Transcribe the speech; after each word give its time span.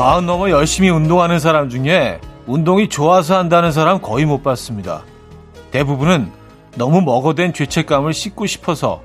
마흔 0.00 0.24
넘어 0.24 0.48
열심히 0.48 0.88
운동하는 0.88 1.38
사람 1.38 1.68
중에 1.68 2.22
운동이 2.46 2.88
좋아서 2.88 3.36
한다는 3.36 3.70
사람 3.70 4.00
거의 4.00 4.24
못 4.24 4.42
봤습니다. 4.42 5.02
대부분은 5.72 6.32
너무 6.76 7.02
먹어댄 7.02 7.52
죄책감을 7.52 8.14
씻고 8.14 8.46
싶어서 8.46 9.02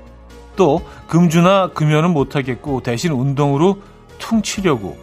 또 0.56 0.80
금주나 1.06 1.68
금연은 1.74 2.14
못하겠고 2.14 2.82
대신 2.82 3.12
운동으로 3.12 3.76
퉁치려고 4.16 4.96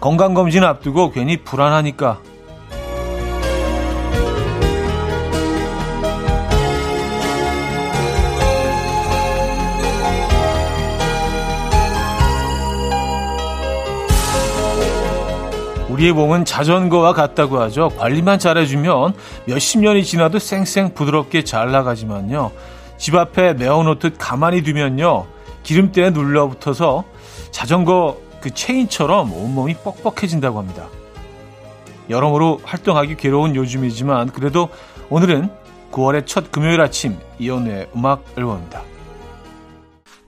건강검진 0.00 0.64
앞두고 0.64 1.12
괜히 1.12 1.38
불안하니까 1.38 2.20
우리의 16.02 16.12
몸은 16.12 16.44
자전거와 16.44 17.12
같다고 17.14 17.60
하죠. 17.62 17.88
관리만 17.96 18.38
잘해주면 18.38 19.14
몇십 19.46 19.80
년이 19.80 20.04
지나도 20.04 20.38
쌩쌩 20.38 20.94
부드럽게 20.94 21.44
잘 21.44 21.70
나가지만요. 21.70 22.50
집 22.98 23.14
앞에 23.14 23.54
메어놓듯 23.54 24.16
가만히 24.18 24.62
두면요. 24.62 25.26
기름때에 25.62 26.10
눌러붙어서 26.10 27.04
자전거 27.52 28.18
그 28.40 28.50
체인처럼 28.50 29.32
온몸이 29.32 29.74
뻑뻑해진다고 29.74 30.58
합니다. 30.58 30.88
여러모로 32.10 32.60
활동하기 32.64 33.16
괴로운 33.16 33.54
요즘이지만 33.54 34.30
그래도 34.30 34.68
오늘은 35.08 35.50
9월의 35.92 36.26
첫 36.26 36.50
금요일 36.50 36.80
아침 36.80 37.16
이연우의 37.38 37.90
음악 37.94 38.24
앨범입니다. 38.36 38.91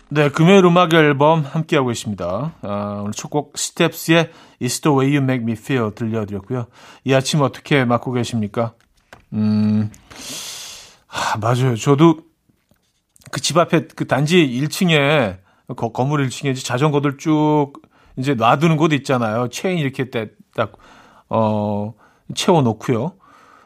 네, 0.09 0.29
금요일 0.29 0.65
음악 0.65 0.93
앨범 0.95 1.43
함께하고 1.43 1.91
있습니다. 1.91 2.55
아, 2.63 3.01
오늘 3.01 3.13
첫 3.13 3.31
곡 3.31 3.59
스텝스의 3.59 4.31
It's 4.61 4.83
the 4.83 4.97
way 4.97 5.17
you 5.17 5.23
make 5.23 5.43
me 5.43 5.53
feel 5.53 5.93
들려드렸고요. 5.95 6.67
이 7.05 7.15
아침 7.15 7.41
어떻게 7.41 7.85
맞고 7.85 8.13
계십니까? 8.13 8.75
음, 9.33 9.91
아, 11.09 11.37
맞아요. 11.41 11.77
저도 11.77 12.19
그 13.31 13.41
집 13.41 13.59
앞에 13.59 13.89
그 13.97 14.07
단지 14.07 14.47
1층에 14.47 15.39
거, 15.75 15.91
건물 15.91 16.27
1층에 16.29 16.63
자전거들 16.63 17.17
쭉 17.19 17.73
이제 18.17 18.35
놔두는 18.35 18.77
곳 18.77 18.93
있잖아요. 18.93 19.49
체인 19.49 19.79
이렇게 19.79 20.11
딱, 20.55 20.73
어, 21.29 21.95
채워놓고요. 22.35 23.15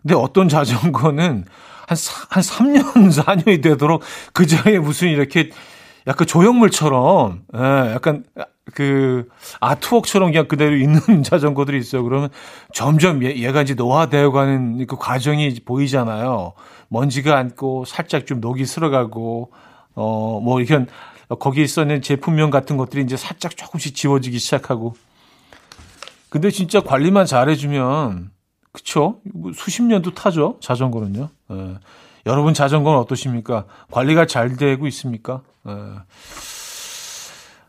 근데 0.02 0.14
어떤 0.14 0.48
자전거는 0.48 1.44
한, 1.86 1.96
한 2.30 2.42
3년, 2.42 3.12
4년이 3.12 3.62
되도록 3.62 4.02
그 4.32 4.46
자리에 4.46 4.78
무슨 4.78 5.08
이렇게 5.08 5.50
약간 6.08 6.26
조형물처럼, 6.26 7.42
예, 7.54 7.58
약간 7.92 8.24
그 8.74 9.28
아트웍처럼 9.60 10.32
그냥 10.32 10.48
그대로 10.48 10.74
있는 10.76 11.22
자전거들이 11.22 11.78
있어요. 11.78 12.02
그러면 12.02 12.30
점점 12.72 13.22
얘, 13.22 13.36
얘가 13.36 13.62
이제 13.62 13.74
노화되어 13.74 14.30
가는 14.32 14.86
그 14.86 14.96
과정이 14.96 15.54
보이잖아요. 15.64 16.54
먼지가 16.88 17.36
앉고 17.36 17.84
살짝 17.84 18.26
좀 18.26 18.40
녹이 18.40 18.64
슬어가고, 18.64 19.52
어, 19.94 20.40
뭐 20.42 20.60
이런 20.62 20.86
거기에 21.28 21.62
있었는 21.62 22.00
제품명 22.00 22.50
같은 22.50 22.78
것들이 22.78 23.02
이제 23.02 23.16
살짝 23.16 23.54
조금씩 23.56 23.94
지워지기 23.94 24.38
시작하고. 24.38 24.94
근데 26.30 26.50
진짜 26.50 26.80
관리만 26.80 27.26
잘해주면, 27.26 28.30
그쵸? 28.72 29.20
뭐 29.34 29.52
수십 29.54 29.82
년도 29.82 30.14
타죠, 30.14 30.56
자전거는요. 30.60 31.28
예. 31.50 31.74
여러분 32.28 32.52
자전거는 32.52 32.98
어떠십니까? 33.00 33.64
관리가 33.90 34.26
잘 34.26 34.56
되고 34.56 34.86
있습니까? 34.86 35.40
에. 35.66 35.72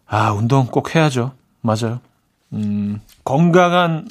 아, 0.05 0.31
운동 0.33 0.65
꼭 0.65 0.93
해야죠. 0.93 1.31
맞아요. 1.61 2.01
음, 2.51 2.99
건강한 3.23 4.07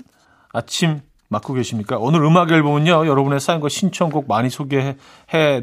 아침 0.53 1.03
맞고 1.29 1.53
계십니까? 1.53 1.99
오늘 1.99 2.25
음악 2.25 2.51
앨범은요, 2.51 3.07
여러분의 3.07 3.41
사연과 3.41 3.69
신청곡 3.69 4.27
많이 4.27 4.49
소개해 4.49 4.97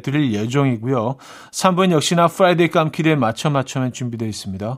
드릴 0.04 0.34
예정이고요. 0.34 1.16
3부 1.52 1.92
역시나 1.92 2.28
Friday 2.28 2.68
깜퀴day 2.68 3.16
macho 3.16 3.50
macho 3.50 3.76
man 3.76 3.92
준비되어 3.92 4.28
있습니다. 4.28 4.78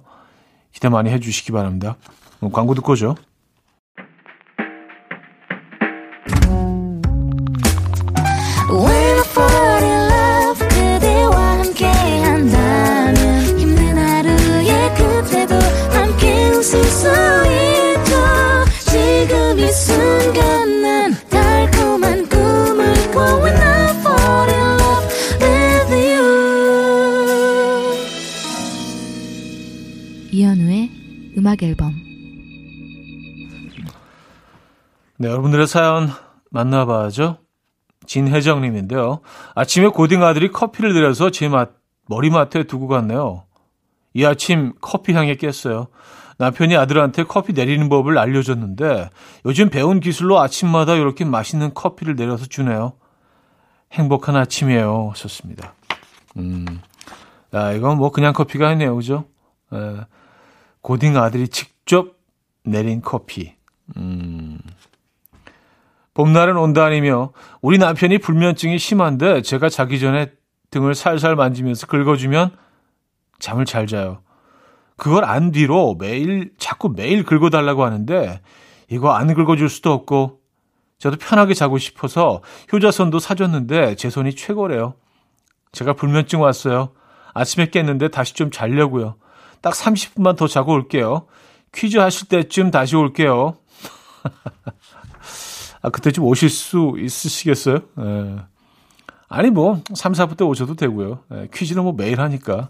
기대 0.72 0.88
많이 0.88 1.10
해주시기 1.10 1.52
바랍니다. 1.52 1.98
광고 2.54 2.74
듣고 2.76 2.94
오죠. 2.94 3.16
음악 31.38 31.64
앨범 31.64 31.94
네, 35.20 35.30
여러분들의 35.30 35.66
사연 35.66 36.10
만나봐야죠. 36.52 37.38
진혜정님인데요. 38.06 39.22
아침에 39.56 39.88
고딩 39.88 40.24
아들이 40.24 40.52
커피를 40.52 40.94
내려서 40.94 41.32
제 41.32 41.50
맛, 41.50 41.72
머리맡에 42.08 42.64
두고 42.64 42.88
갔네요. 42.88 43.46
이 44.14 44.26
아침 44.26 44.74
커피 44.80 45.14
향에 45.14 45.36
깼어요. 45.36 45.88
남편이 46.38 46.78
아들한테 46.78 47.24
커피 47.24 47.54
내리는 47.54 47.90
법을 47.90 48.18
알려줬는데 48.18 49.10
요즘 49.46 49.70
배운 49.70 50.00
기술로 50.00 50.40
아침마다 50.40 50.94
이렇게 50.94 51.26
맛있는 51.26 51.74
커피를 51.74 52.16
내려서 52.16 52.46
주네요. 52.46 52.94
행복한 53.92 54.36
아침이에요. 54.36 55.10
하셨습니다. 55.12 55.74
음, 56.38 56.66
아, 57.52 57.72
이건 57.72 57.98
뭐 57.98 58.12
그냥 58.12 58.34
커피가 58.34 58.68
아니네요. 58.68 58.96
그죠? 58.96 59.26
에, 59.74 59.78
고딩 60.82 61.18
아들이 61.18 61.48
직접 61.48 62.16
내린 62.64 63.02
커피. 63.02 63.56
음. 63.98 64.60
봄날은 66.14 66.58
온다니며 66.58 67.32
우리 67.62 67.78
남편이 67.78 68.18
불면증이 68.18 68.80
심한데 68.80 69.42
제가 69.44 69.70
자기 69.70 70.00
전에 70.00 70.32
등을 70.72 70.96
살살 70.96 71.36
만지면서 71.36 71.88
긁어주면 71.88 72.58
잠을 73.40 73.66
잘 73.66 73.86
자요. 73.88 74.22
그걸 74.96 75.26
안 75.26 75.52
뒤로 75.52 75.96
매일 76.00 76.54
자꾸 76.58 76.90
매일 76.90 77.24
긁어달라고 77.24 77.86
하는데 77.86 78.42
이거 78.90 79.12
안 79.12 79.34
긁어줄 79.34 79.70
수도 79.70 79.94
없고 79.94 80.40
저도 80.98 81.18
편하게 81.18 81.54
자고 81.54 81.78
싶어서 81.78 82.42
효자손도 82.74 83.20
사줬는데 83.20 83.96
제 83.96 84.10
손이 84.10 84.36
최고래요. 84.36 84.96
제가 85.72 85.94
불면증 85.94 86.42
왔어요. 86.42 86.94
아침에 87.36 87.70
깼는데 87.70 88.08
다시 88.08 88.34
좀 88.34 88.50
자려고요. 88.50 89.18
딱 89.62 89.74
30분만 89.74 90.38
더 90.38 90.48
자고 90.48 90.74
올게요. 90.74 91.26
퀴즈 91.74 91.98
하실 91.98 92.28
때쯤 92.28 92.72
다시 92.72 92.96
올게요. 92.96 93.58
아, 95.82 95.90
그때쯤 95.90 96.24
오실 96.24 96.50
수 96.50 96.96
있으시겠어요? 96.98 97.80
예. 98.00 98.36
아니, 99.30 99.50
뭐, 99.50 99.82
3, 99.94 100.14
4분 100.14 100.38
때 100.38 100.44
오셔도 100.46 100.76
되고요. 100.76 101.20
예, 101.34 101.48
퀴즈는 101.54 101.84
뭐 101.84 101.94
매일 101.94 102.20
하니까. 102.22 102.70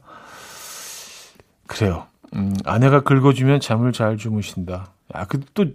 그래요. 1.68 2.08
음, 2.36 2.56
아내가 2.66 3.02
긁어주면 3.02 3.60
잠을 3.60 3.94
잘 3.94 4.18
주무신다. 4.18 4.92
아, 5.14 5.26
그, 5.26 5.40
또, 5.54 5.66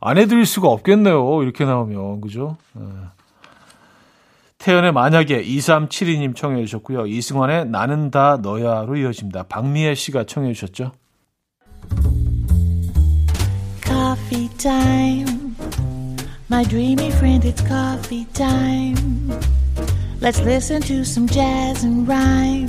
안 0.00 0.18
해드릴 0.18 0.46
수가 0.46 0.68
없겠네요. 0.68 1.42
이렇게 1.42 1.64
나오면. 1.64 2.20
그죠? 2.20 2.56
예. 2.78 2.82
태연의 4.62 4.92
만약에 4.92 5.42
2372님 5.42 6.36
청해 6.36 6.64
주셨고요. 6.66 7.06
이승환의 7.06 7.66
나는 7.66 8.12
다 8.12 8.38
너야로 8.40 8.94
이어집니다. 8.94 9.42
박미애 9.48 9.96
씨가 9.96 10.22
청해 10.22 10.52
주셨죠. 10.52 10.92
Coffee 13.84 14.48
time. 14.58 15.56
My 16.48 16.64
dreamy 16.64 17.08
friend, 17.08 17.44
it's 17.48 17.60
coffee 17.66 18.24
time. 18.34 19.32
Let's 20.20 20.40
listen 20.40 20.80
to 20.82 21.00
some 21.00 21.26
jazz 21.26 21.84
and 21.84 22.06
rhyme 22.06 22.68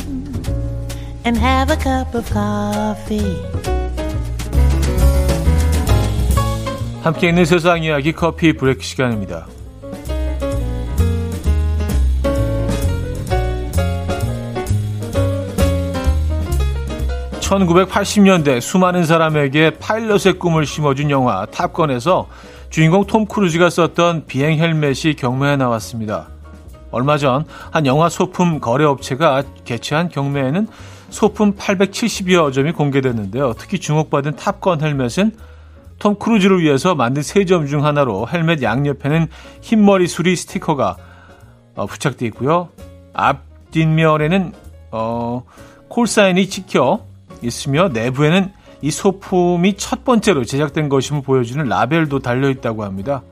and 1.27 1.37
have 1.37 1.71
a 1.71 1.77
cup 1.77 2.17
of 2.17 2.27
coffee. 2.33 3.37
함께 7.03 7.29
있는 7.29 7.45
세상 7.45 7.83
이야기 7.83 8.13
coffee 8.13 8.53
break 8.53 8.81
시간입니다. 8.81 9.52
1980년대 17.43 18.61
수많은 18.61 19.03
사람에게 19.03 19.77
파일럿의 19.77 20.39
꿈을 20.39 20.65
심어준 20.65 21.09
영화 21.09 21.45
탑건에서 21.45 22.27
주인공 22.69 23.05
톰 23.05 23.25
크루즈가 23.25 23.69
썼던 23.69 24.25
비행 24.25 24.57
헬멧이 24.57 25.15
경매에 25.17 25.57
나왔습니다. 25.57 26.27
얼마 26.91 27.17
전 27.17 27.45
한 27.71 27.85
영화 27.85 28.07
소품 28.09 28.59
거래업체가 28.59 29.43
개최한 29.65 30.09
경매에는 30.09 30.67
소품 31.09 31.55
870여 31.55 32.53
점이 32.53 32.71
공개됐는데요. 32.71 33.53
특히 33.57 33.79
주목받은 33.79 34.35
탑건 34.35 34.81
헬멧은 34.81 35.35
톰 35.99 36.15
크루즈를 36.15 36.61
위해서 36.61 36.95
만든 36.95 37.21
세 37.21 37.34
점 37.34 37.60
중 37.60 37.85
하나로 37.85 38.27
헬멧 38.27 38.61
양옆에는 38.63 39.27
흰머리 39.61 40.07
수리 40.07 40.35
스티커가 40.35 40.97
어, 41.75 41.85
부착되어 41.85 42.27
있고요. 42.29 42.69
앞 43.13 43.41
뒷면에는 43.71 44.53
어, 44.91 45.43
call 45.89 46.16
sign이 46.16 46.49
찍혀 46.49 47.12
있으며 47.45 47.89
내부에는 47.89 48.51
이 48.81 48.91
소품이 48.91 49.75
첫 49.77 50.03
번째로 50.03 50.43
제작된 50.43 50.89
것임을 50.89 51.21
보여주는 51.21 51.63
라벨도 51.63 52.19
달려 52.19 52.49
있다고 52.49 52.83
합니다. 52.83 53.23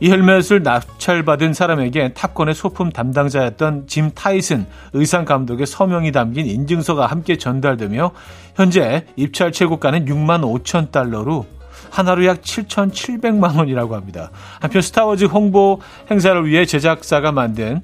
이 0.00 0.10
헬멧을 0.10 0.62
낙찰받은 0.62 1.54
사람에게 1.54 2.12
탑건의 2.14 2.54
소품 2.54 2.90
담당자였던 2.90 3.88
짐 3.88 4.12
타이슨 4.14 4.66
의상 4.92 5.24
감독의 5.24 5.66
서명이 5.66 6.12
담긴 6.12 6.46
인증서가 6.46 7.06
함께 7.06 7.36
전달되며 7.36 8.12
현재 8.54 9.06
입찰 9.16 9.50
최고가는 9.50 10.04
6만 10.04 10.42
5천 10.42 10.92
달러로 10.92 11.46
하나로 11.90 12.24
약 12.26 12.42
7,700만 12.42 13.56
원이라고 13.56 13.96
합니다. 13.96 14.30
한편 14.60 14.82
스타워즈 14.82 15.24
홍보 15.24 15.80
행사를 16.10 16.46
위해 16.46 16.64
제작사가 16.64 17.32
만든 17.32 17.82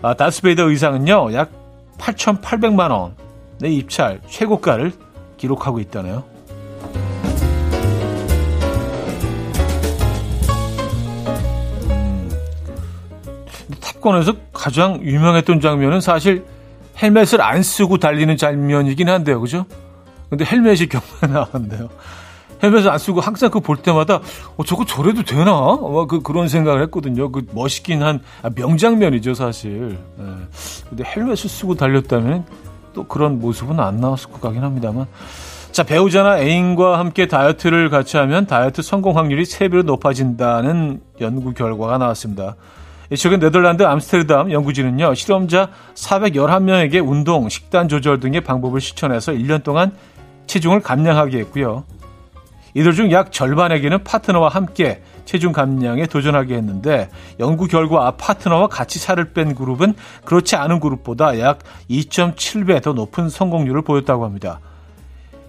아, 0.00 0.14
다스베이더 0.14 0.68
의상은요 0.68 1.32
약 1.34 1.50
8,800만 1.98 2.90
원 2.90 3.14
의 3.60 3.76
입찰 3.76 4.20
최고가를 4.28 4.92
기록하고 5.36 5.80
있다네요. 5.80 6.24
탑건에서 13.80 14.34
가장 14.52 15.00
유명했던 15.02 15.60
장면은 15.60 16.00
사실 16.00 16.44
헬멧을 17.00 17.40
안 17.40 17.62
쓰고 17.62 17.98
달리는 17.98 18.36
장면이긴 18.36 19.08
한데요. 19.08 19.40
그죠? 19.40 19.66
근데 20.28 20.44
헬멧이 20.44 20.86
경매에 20.88 21.32
나왔는데요. 21.32 21.88
헬멧을 22.62 22.90
안 22.90 22.98
쓰고 22.98 23.20
항상 23.20 23.50
그 23.50 23.60
볼 23.60 23.76
때마다 23.76 24.20
어, 24.56 24.64
저거 24.64 24.84
저래도 24.84 25.22
되나? 25.24 25.52
어, 25.52 26.06
그, 26.06 26.20
그런 26.22 26.48
생각을 26.48 26.82
했거든요. 26.84 27.30
그 27.32 27.44
멋있긴 27.52 28.02
한 28.02 28.20
아, 28.42 28.50
명장면이죠, 28.54 29.34
사실. 29.34 29.98
네. 30.16 30.24
근데 30.88 31.04
헬멧을 31.04 31.48
쓰고 31.50 31.74
달렸다면 31.74 32.44
또 32.92 33.04
그런 33.04 33.40
모습은 33.40 33.80
안 33.80 34.00
나왔을 34.00 34.30
것 34.30 34.40
같긴 34.40 34.62
합니다만. 34.62 35.06
자, 35.72 35.82
배우자나 35.84 36.38
애인과 36.38 36.98
함께 36.98 37.26
다이어트를 37.26 37.88
같이 37.88 38.18
하면 38.18 38.46
다이어트 38.46 38.82
성공 38.82 39.16
확률이 39.16 39.44
3배로 39.44 39.84
높아진다는 39.84 41.00
연구 41.20 41.54
결과가 41.54 41.96
나왔습니다. 41.98 42.56
최근 43.16 43.40
네덜란드 43.40 43.82
암스테르담 43.82 44.52
연구진은요, 44.52 45.14
실험자 45.14 45.70
411명에게 45.94 47.06
운동, 47.06 47.48
식단 47.48 47.88
조절 47.88 48.20
등의 48.20 48.42
방법을 48.42 48.80
실천해서 48.80 49.32
1년 49.32 49.62
동안 49.62 49.92
체중을 50.46 50.80
감량하게 50.80 51.38
했고요. 51.38 51.84
이들 52.74 52.92
중 52.94 53.10
약 53.12 53.32
절반에게는 53.32 54.04
파트너와 54.04 54.48
함께 54.48 55.02
체중 55.24 55.52
감량에 55.52 56.06
도전하게 56.06 56.54
했는데 56.56 57.10
연구 57.38 57.66
결과 57.66 58.12
파트너와 58.12 58.68
같이 58.68 58.98
살을 58.98 59.32
뺀 59.32 59.54
그룹은 59.54 59.94
그렇지 60.24 60.56
않은 60.56 60.80
그룹보다 60.80 61.38
약 61.38 61.58
2.7배 61.90 62.82
더 62.82 62.92
높은 62.92 63.28
성공률을 63.28 63.82
보였다고 63.82 64.24
합니다. 64.24 64.60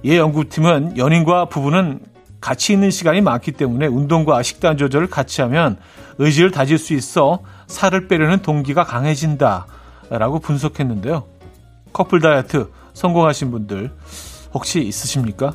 이 0.03 0.17
연구팀은 0.17 0.97
연인과 0.97 1.45
부부는 1.45 2.01
같이 2.41 2.73
있는 2.73 2.91
시간이 2.91 3.21
많기 3.21 3.53
때문에 3.53 3.87
운동과 3.87 4.43
식단 4.43 4.75
조절을 4.77 5.07
같이 5.07 5.41
하면 5.41 5.77
의지를 6.17 6.51
다질 6.51 6.77
수 6.77 6.93
있어 6.93 7.39
살을 7.67 8.09
빼려는 8.09 8.41
동기가 8.41 8.83
강해진다. 8.83 9.65
라고 10.09 10.39
분석했는데요. 10.39 11.23
커플 11.93 12.19
다이어트 12.19 12.69
성공하신 12.93 13.49
분들 13.51 13.91
혹시 14.53 14.81
있으십니까? 14.81 15.53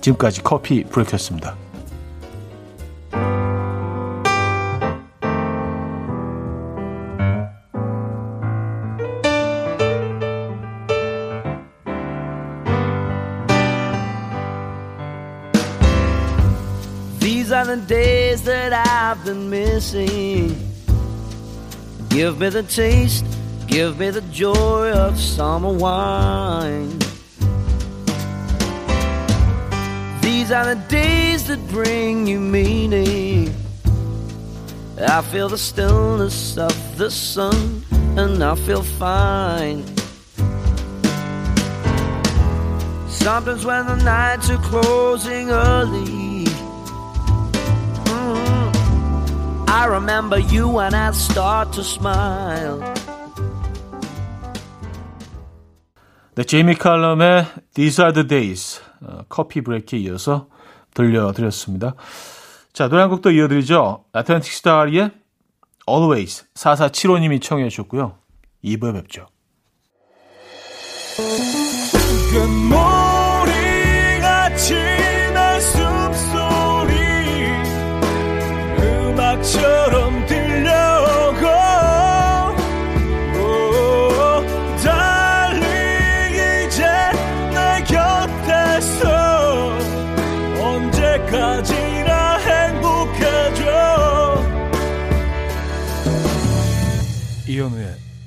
지금까지 0.00 0.42
커피 0.42 0.84
브레이크였습니다. 0.84 1.56
These 17.20 17.52
are 17.52 17.64
the 17.64 17.76
days 17.86 18.42
that 18.44 18.72
I've 18.72 19.24
been 19.24 19.48
missing. 19.48 20.54
Give 22.10 22.38
me 22.38 22.48
the 22.48 22.62
taste, 22.62 23.24
give 23.66 23.98
me 23.98 24.10
the 24.10 24.22
joy 24.30 24.92
of 24.92 25.18
summer 25.18 25.72
wine. 25.72 26.98
These 30.28 30.50
are 30.52 30.74
the 30.74 30.80
days 30.88 31.46
that 31.48 31.60
bring 31.68 32.26
you 32.26 32.40
meaning. 32.40 33.54
I 35.00 35.22
feel 35.22 35.48
the 35.48 35.58
stillness 35.58 36.56
of 36.56 36.74
the 36.98 37.10
sun 37.10 37.82
and 38.16 38.42
I 38.42 38.54
feel 38.54 38.82
fine. 38.82 39.84
Sometimes 43.08 43.64
when 43.64 43.86
the 43.86 43.96
nights 43.96 44.50
are 44.50 44.58
closing 44.58 45.50
early, 45.50 46.44
mm, 48.04 49.68
I 49.68 49.86
remember 49.86 50.38
you 50.38 50.78
and 50.78 50.94
I 50.94 51.10
start 51.12 51.72
to 51.72 51.82
smile. 51.82 52.80
네, 56.36 56.42
제이미 56.44 56.74
칼럼의 56.74 57.46
These 57.74 58.02
Are 58.02 58.12
The 58.12 58.26
Days 58.26 58.80
어, 58.80 58.87
커피 59.29 59.61
브레이크에 59.61 59.99
이어서 59.99 60.47
들려드렸습니다. 60.93 61.95
자, 62.73 62.87
노래 62.87 63.01
한 63.01 63.09
곡도 63.09 63.31
이어드리죠. 63.31 64.05
아틀란틱 64.13 64.51
스타리의 64.51 65.11
Always 65.87 66.45
4475님이 66.53 67.41
청해 67.41 67.67
주셨고요. 67.69 68.17
2부에 68.63 68.93
뵙죠. 68.93 69.27
금모리같이 73.51 74.73
날 75.33 75.59
숨소리 75.59 76.95
음악처럼 78.79 80.25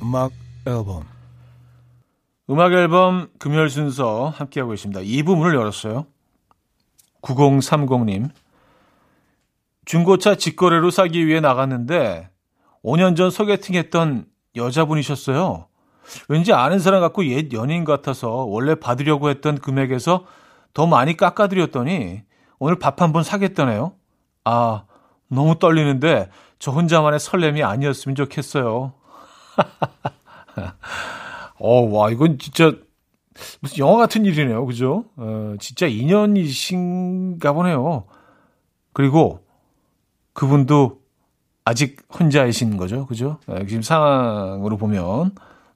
음악 0.03 0.33
앨범 0.67 1.05
음악 2.51 2.73
앨범 2.73 3.29
금요일 3.39 3.71
순서 3.71 4.29
함께하고 4.37 4.75
있습니다. 4.75 5.01
2부 5.01 5.37
문을 5.37 5.55
열었어요. 5.55 6.07
9030님 7.23 8.31
중고차 9.85 10.35
직거래로 10.35 10.91
사기 10.91 11.27
위해 11.27 11.41
나갔는데 11.41 12.29
5년 12.85 13.17
전 13.17 13.31
소개팅했던 13.31 14.27
여자분이셨어요. 14.57 15.67
왠지 16.29 16.53
아는 16.53 16.79
사람 16.81 17.01
같고 17.01 17.25
옛 17.27 17.53
연인 17.53 17.85
같아서 17.85 18.29
원래 18.29 18.75
받으려고 18.75 19.31
했던 19.31 19.59
금액에서 19.59 20.27
더 20.75 20.87
많이 20.87 21.17
깎아드렸더니 21.17 22.23
오늘 22.59 22.79
밥 22.79 23.01
한 23.01 23.13
번 23.13 23.23
사겠다네요. 23.23 23.93
아, 24.45 24.85
너무 25.29 25.59
떨리는데 25.59 26.29
저 26.59 26.71
혼자만의 26.73 27.21
설렘이 27.21 27.63
아니었으면 27.63 28.15
좋겠어요. 28.17 28.93
어, 31.59 31.81
와, 31.91 32.11
이건 32.11 32.39
진짜 32.39 32.73
무슨 33.61 33.79
영화 33.79 33.97
같은 33.97 34.25
일이네요. 34.25 34.67
그죠? 34.67 35.05
어, 35.17 35.55
진짜 35.61 35.87
인연이신가 35.87 37.53
보네요. 37.53 38.05
그리고 38.93 39.45
그분도 40.33 41.01
아직 41.65 42.03
혼자이신 42.19 42.77
거죠. 42.77 43.07
그죠? 43.07 43.39
네, 43.47 43.67
지금 43.67 43.83
상황으로 43.83 44.77
보면. 44.77 45.33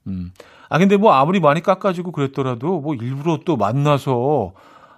음. 0.07 0.31
아, 0.69 0.77
근데 0.77 0.97
뭐 0.97 1.13
아무리 1.13 1.39
많이 1.39 1.61
깎아주고 1.61 2.11
그랬더라도 2.11 2.81
뭐 2.81 2.93
일부러 2.95 3.39
또 3.45 3.55
만나서 3.55 4.53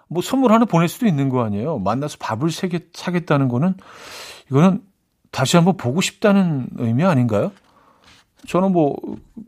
뭐 0.08 0.24
선물 0.24 0.52
하나 0.52 0.66
보낼 0.66 0.88
수도 0.88 1.06
있는 1.06 1.30
거 1.30 1.44
아니에요. 1.44 1.78
만나서 1.80 2.18
밥을 2.20 2.50
사겠, 2.50 2.86
사겠다는 2.94 3.48
거는 3.48 3.76
이거는 4.50 4.82
다시 5.32 5.58
한번 5.58 5.78
보고 5.78 6.02
싶다는 6.02 6.68
의미 6.78 7.04
아닌가요? 7.04 7.52
저는 8.48 8.72
뭐 8.72 8.96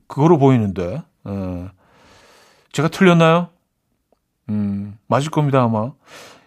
그거로 0.07 0.37
보이는데 0.37 1.03
에. 1.27 1.69
제가 2.71 2.87
틀렸나요? 2.87 3.49
음, 4.49 4.97
맞을 5.07 5.29
겁니다 5.31 5.63
아마. 5.63 5.91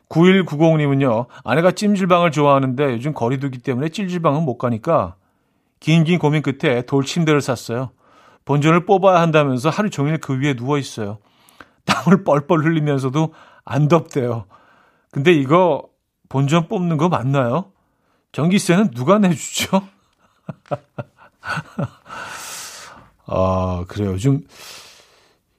9190님은요. 0.09 1.27
아내가 1.45 1.73
찜질방을 1.73 2.31
좋아하는데 2.31 2.85
요즘 2.93 3.15
거리두기 3.15 3.59
때문에 3.59 3.89
찜질방은 3.89 4.43
못 4.43 4.59
가니까 4.59 5.17
긴긴 5.81 6.19
고민 6.19 6.43
끝에 6.43 6.83
돌 6.83 7.05
침대를 7.05 7.41
샀어요. 7.41 7.91
본전을 8.45 8.87
뽑아야 8.87 9.21
한다면서 9.21 9.71
하루 9.71 9.91
종일 9.91 10.19
그 10.19 10.39
위에 10.39 10.55
누워 10.55 10.79
있어요. 10.79 11.19
땀을 11.85 12.25
뻘뻘 12.25 12.65
흘리면서도 12.65 13.35
안 13.65 13.89
덥대요. 13.89 14.47
근데 15.11 15.33
이거 15.33 15.83
본전 16.29 16.69
뽑는 16.69 16.97
거 16.97 17.09
맞나요? 17.09 17.73
전기세는 18.33 18.91
누가 18.91 19.19
내주죠? 19.19 19.83
아, 23.27 23.85
그래요. 23.89 24.13
요즘, 24.13 24.47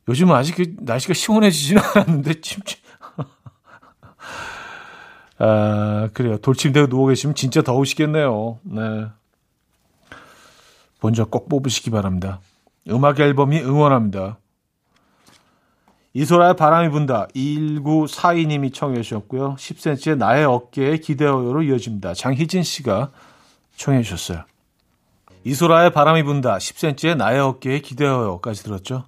요즘 0.07 0.31
아직 0.31 0.55
그 0.55 0.75
날씨가 0.79 1.13
시원해지지는 1.13 1.81
않았는데, 1.81 2.41
찜찜. 2.41 2.79
아, 5.39 6.09
그래요. 6.13 6.37
돌침대에 6.37 6.87
누워 6.87 7.07
계시면 7.07 7.35
진짜 7.35 7.61
더우시겠네요. 7.61 8.59
네. 8.63 9.07
먼저 11.01 11.25
꼭 11.25 11.49
뽑으시기 11.49 11.91
바랍니다. 11.91 12.39
음악 12.89 13.19
앨범이 13.19 13.59
응원합니다. 13.59 14.37
이소라의 16.13 16.55
바람이 16.55 16.89
분다. 16.89 17.27
1942님이 17.35 18.73
청해 18.73 19.01
주셨고요. 19.01 19.55
10cm의 19.55 20.17
나의 20.17 20.45
어깨에 20.45 20.97
기대어요로 20.97 21.63
이어집니다. 21.63 22.13
장희진 22.13 22.63
씨가 22.63 23.11
청해 23.75 24.01
주셨어요. 24.01 24.45
이소라의 25.45 25.91
바람이 25.91 26.23
분다. 26.23 26.57
10cm의 26.57 27.15
나의 27.17 27.39
어깨에 27.39 27.79
기대어요까지 27.79 28.63
들었죠. 28.63 29.05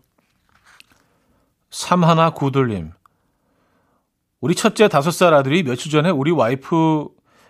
3하나 1.71 2.33
구돌님. 2.33 2.91
우리 4.39 4.53
첫째 4.53 4.87
다섯 4.87 5.09
살 5.09 5.33
아들이 5.33 5.63
며칠 5.63 5.91
전에 5.91 6.11
우리 6.11 6.29
와이프 6.29 7.07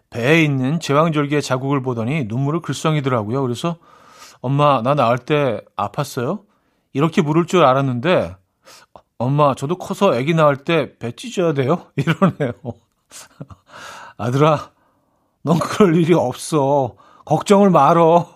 배에 0.10 0.42
있는 0.42 0.80
제왕절개의 0.80 1.42
자국을 1.42 1.82
보더니 1.82 2.26
눈물을 2.30 2.62
글썽이더라고요. 2.62 3.42
그래서 3.42 3.78
엄마 4.40 4.82
나 4.82 4.96
나을 4.96 5.18
때 5.18 5.62
아팠어요? 5.76 6.46
이렇게 6.94 7.22
물을 7.22 7.46
줄 7.46 7.66
알았는데 7.66 8.38
엄마 9.18 9.54
저도 9.54 9.78
커서 9.78 10.14
아기 10.14 10.34
낳을 10.34 10.64
때 10.64 10.98
배 10.98 11.12
찢어야 11.12 11.54
돼요? 11.54 11.88
이러네요. 11.98 12.54
아들아 14.16 14.72
넌 15.44 15.60
그럴 15.60 15.98
일이 15.98 16.14
없어. 16.14 16.96
걱정을 17.26 17.70
말어. 17.70 18.30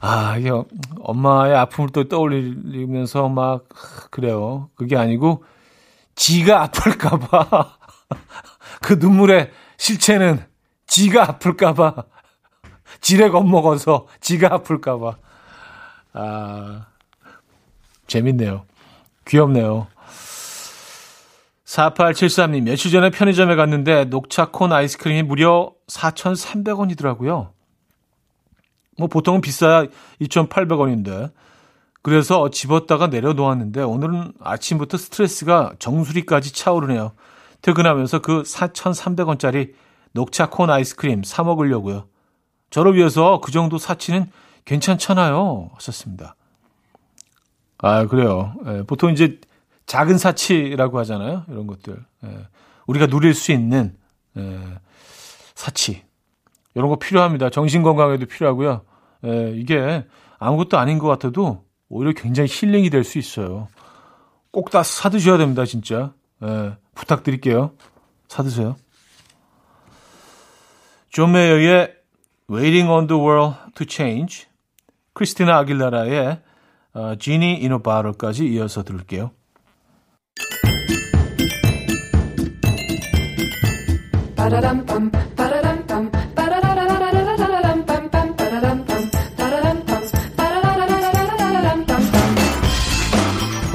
아, 0.00 0.36
이게 0.38 0.50
엄마의 1.00 1.54
아픔을 1.54 1.90
또 1.90 2.08
떠올리면서 2.08 3.28
막 3.28 3.68
그래요. 4.10 4.70
그게 4.74 4.96
아니고 4.96 5.44
지가 6.14 6.62
아플까봐 6.62 7.76
그 8.82 8.94
눈물의 8.94 9.50
실체는 9.76 10.44
지가 10.86 11.22
아플까봐 11.28 11.94
지레 13.00 13.28
겁먹어서 13.28 14.06
지가 14.20 14.54
아플까봐 14.54 15.16
아 16.14 16.86
재밌네요. 18.06 18.64
귀엽네요. 19.26 19.86
4873님, 21.64 22.64
며칠 22.64 22.90
전에 22.90 23.10
편의점에 23.10 23.54
갔는데 23.54 24.06
녹차 24.06 24.46
콘 24.50 24.72
아이스크림이 24.72 25.22
무려 25.22 25.72
4,300원이더라고요. 25.86 27.50
뭐 28.98 29.08
보통은 29.08 29.40
비싸야 29.40 29.86
2,800원인데. 30.20 31.32
그래서 32.02 32.48
집었다가 32.50 33.08
내려놓았는데 33.08 33.82
오늘은 33.82 34.32
아침부터 34.40 34.96
스트레스가 34.96 35.74
정수리까지 35.78 36.54
차오르네요. 36.54 37.12
퇴근하면서 37.62 38.20
그 38.20 38.42
4,300원짜리 38.42 39.74
녹차 40.12 40.48
콘 40.48 40.70
아이스크림 40.70 41.22
사 41.22 41.44
먹으려고요. 41.44 42.08
저를 42.70 42.94
위해서 42.94 43.40
그 43.40 43.52
정도 43.52 43.78
사치는 43.78 44.30
괜찮잖아요. 44.64 45.70
하셨습니다. 45.74 46.36
아, 47.78 48.06
그래요. 48.06 48.54
예, 48.66 48.82
보통 48.86 49.10
이제 49.10 49.40
작은 49.86 50.18
사치라고 50.18 50.98
하잖아요. 51.00 51.44
이런 51.48 51.66
것들. 51.66 52.02
예, 52.24 52.46
우리가 52.86 53.06
누릴 53.06 53.34
수 53.34 53.52
있는 53.52 53.96
예, 54.36 54.60
사치. 55.54 56.02
이런 56.74 56.88
거 56.88 56.96
필요합니다. 56.98 57.50
정신 57.50 57.82
건강에도 57.82 58.26
필요하고요. 58.26 58.82
예, 59.24 59.52
이게 59.56 60.04
아무것도 60.38 60.78
아닌 60.78 60.98
것 60.98 61.08
같아도 61.08 61.64
오히려 61.88 62.12
굉장히 62.12 62.48
힐링이 62.50 62.90
될 62.90 63.04
수 63.04 63.18
있어요. 63.18 63.68
꼭 64.52 64.70
다 64.70 64.82
사드셔야 64.82 65.38
됩니다, 65.38 65.64
진짜. 65.64 66.12
예, 66.42 66.76
부탁드릴게요. 66.94 67.72
사드세요. 68.28 68.76
존 71.10 71.32
메이어의 71.32 71.94
Waiting 72.50 72.88
on 72.90 73.06
the 73.06 73.20
World 73.20 73.56
to 73.74 73.86
Change, 73.88 74.46
크리스티나 75.14 75.58
아길레라의 75.58 76.40
Genie 76.94 77.14
in 77.28 77.72
a 77.72 77.78
Bottle까지 77.82 78.46
이어서 78.46 78.82
들을게요. 78.82 79.30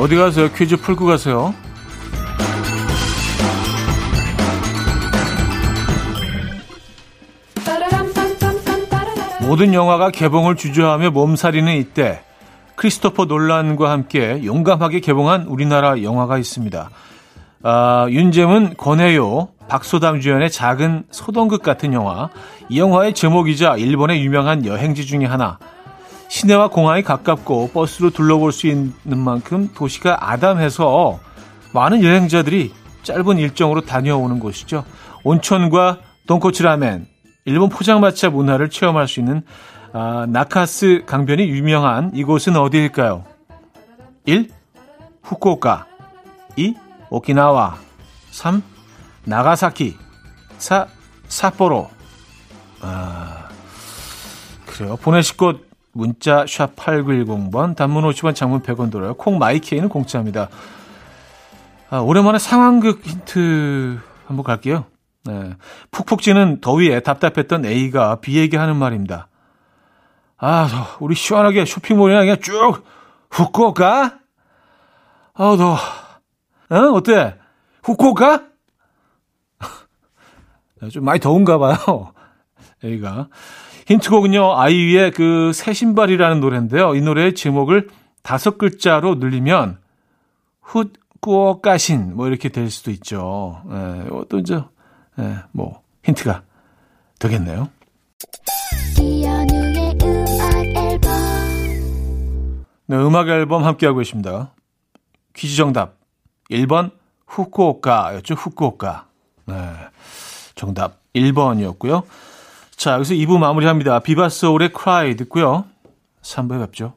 어디 0.06 0.16
가세요? 0.18 0.52
퀴즈 0.52 0.78
풀고 0.78 1.08
가세요. 1.08 1.52
모든 9.42 9.74
영화가 9.74 10.12
개봉을 10.12 10.58
주저하며 10.58 11.10
몸살이는 11.10 11.74
이때 11.78 12.22
크리스토퍼 12.76 13.26
논란과 13.26 13.90
함께 13.90 14.44
용감하게 14.46 15.00
개봉한 15.00 15.48
우리나라 15.48 16.00
영화가 16.00 16.38
있습니다. 16.38 16.92
아, 17.64 18.06
윤재문, 18.08 18.76
권혜요, 18.78 19.48
박소담 19.68 20.22
주연의 20.22 20.52
작은 20.52 21.06
소동극 21.10 21.64
같은 21.64 21.94
영화. 21.94 22.30
이 22.70 22.80
영화의 22.80 23.16
제목이자 23.16 23.78
일본의 23.78 24.24
유명한 24.24 24.68
여행지 24.68 25.08
중의 25.08 25.28
하나. 25.28 25.58
시내와 26.36 26.68
공항이 26.68 27.02
가깝고 27.02 27.70
버스로 27.70 28.10
둘러볼 28.10 28.52
수 28.52 28.68
있는 28.68 28.94
만큼 29.18 29.70
도시가 29.74 30.18
아담해서 30.32 31.18
많은 31.72 32.04
여행자들이 32.04 32.74
짧은 33.04 33.38
일정으로 33.38 33.86
다녀오는 33.86 34.40
곳이죠. 34.40 34.84
온천과 35.24 36.00
돈코츠 36.28 36.62
라멘, 36.64 37.08
일본 37.46 37.70
포장마차 37.70 38.30
문화를 38.30 38.70
체험할 38.70 39.08
수 39.08 39.22
있는 39.22 39.44
아, 39.94 40.26
나카스 40.28 41.04
강변이 41.06 41.48
유명한 41.48 42.12
이곳은 42.14 42.58
어디일까요? 42.58 43.24
1. 44.26 44.50
후쿠오카 45.24 45.86
2. 46.58 46.76
오키나와 47.12 47.78
3. 48.32 48.62
나가사키 49.24 49.96
4. 50.58 50.86
사포로 51.30 51.90
아, 52.82 53.48
그래요. 54.66 54.98
보내실 54.98 55.38
곳 55.38 55.75
문자 55.96 56.46
샵 56.46 56.76
8910번, 56.76 57.74
단문 57.74 58.04
50원, 58.04 58.36
장문 58.36 58.62
100원 58.64 58.92
들어요. 58.92 59.14
콩 59.14 59.38
마이케이는 59.38 59.88
공짜입니다. 59.88 60.50
아, 61.90 62.00
오랜만에 62.00 62.38
상황극 62.38 63.00
힌트 63.06 63.98
한번 64.28 64.44
갈게요. 64.44 64.84
네. 65.24 65.54
푹푹 65.92 66.22
찌는 66.22 66.60
더위에 66.60 67.00
답답했던 67.00 67.66
A가 67.66 68.20
B에게 68.20 68.58
하는 68.58 68.76
말입니다. 68.76 69.30
아, 70.38 70.98
우리 71.00 71.16
시원하게 71.16 71.64
쇼핑몰이나 71.64 72.20
그냥 72.20 72.42
쭉 72.42 72.84
후쿠오카? 73.32 74.20
아, 75.34 75.56
더. 75.56 75.78
어? 76.76 76.92
어때? 76.94 77.38
후쿠오카? 77.84 78.44
좀 80.92 81.06
많이 81.06 81.22
더운가 81.22 81.58
봐요. 81.58 82.14
A가. 82.84 83.30
힌트곡은요, 83.86 84.58
아이유의 84.58 85.12
그 85.12 85.52
새 85.54 85.74
신발이라는 85.74 86.40
노래인데요. 86.40 86.96
이 86.96 87.02
노래의 87.02 87.36
제목을 87.36 87.90
다섯 88.24 88.58
글자로 88.58 89.16
늘리면, 89.16 89.78
훗꾸어까신, 90.62 92.16
뭐 92.16 92.28
이렇게 92.28 92.50
될 92.50 92.72
수도 92.72 92.90
있죠. 92.92 93.62
예, 93.72 94.10
또 94.30 94.40
이제, 94.40 94.60
예, 95.20 95.38
뭐, 95.52 95.82
힌트가 96.04 96.42
되겠네요. 97.20 97.70
네, 102.88 102.98
음악 102.98 103.28
앨범 103.30 103.64
함께하고 103.64 104.00
계십니다. 104.00 104.52
퀴즈 105.34 105.56
정답. 105.56 105.98
1번, 106.52 106.92
후쿠오카였죠, 107.28 108.36
후쿠오카. 108.36 109.08
네. 109.46 109.56
정답 110.56 111.00
1번이었고요. 111.16 112.04
자, 112.78 112.94
여기서 112.94 113.14
2부 113.14 113.38
마무리합니다. 113.38 114.00
비바소울의 114.00 114.72
Cry 114.78 115.16
듣고요. 115.16 115.66
3부에 116.22 116.60
뵙죠. 116.66 116.94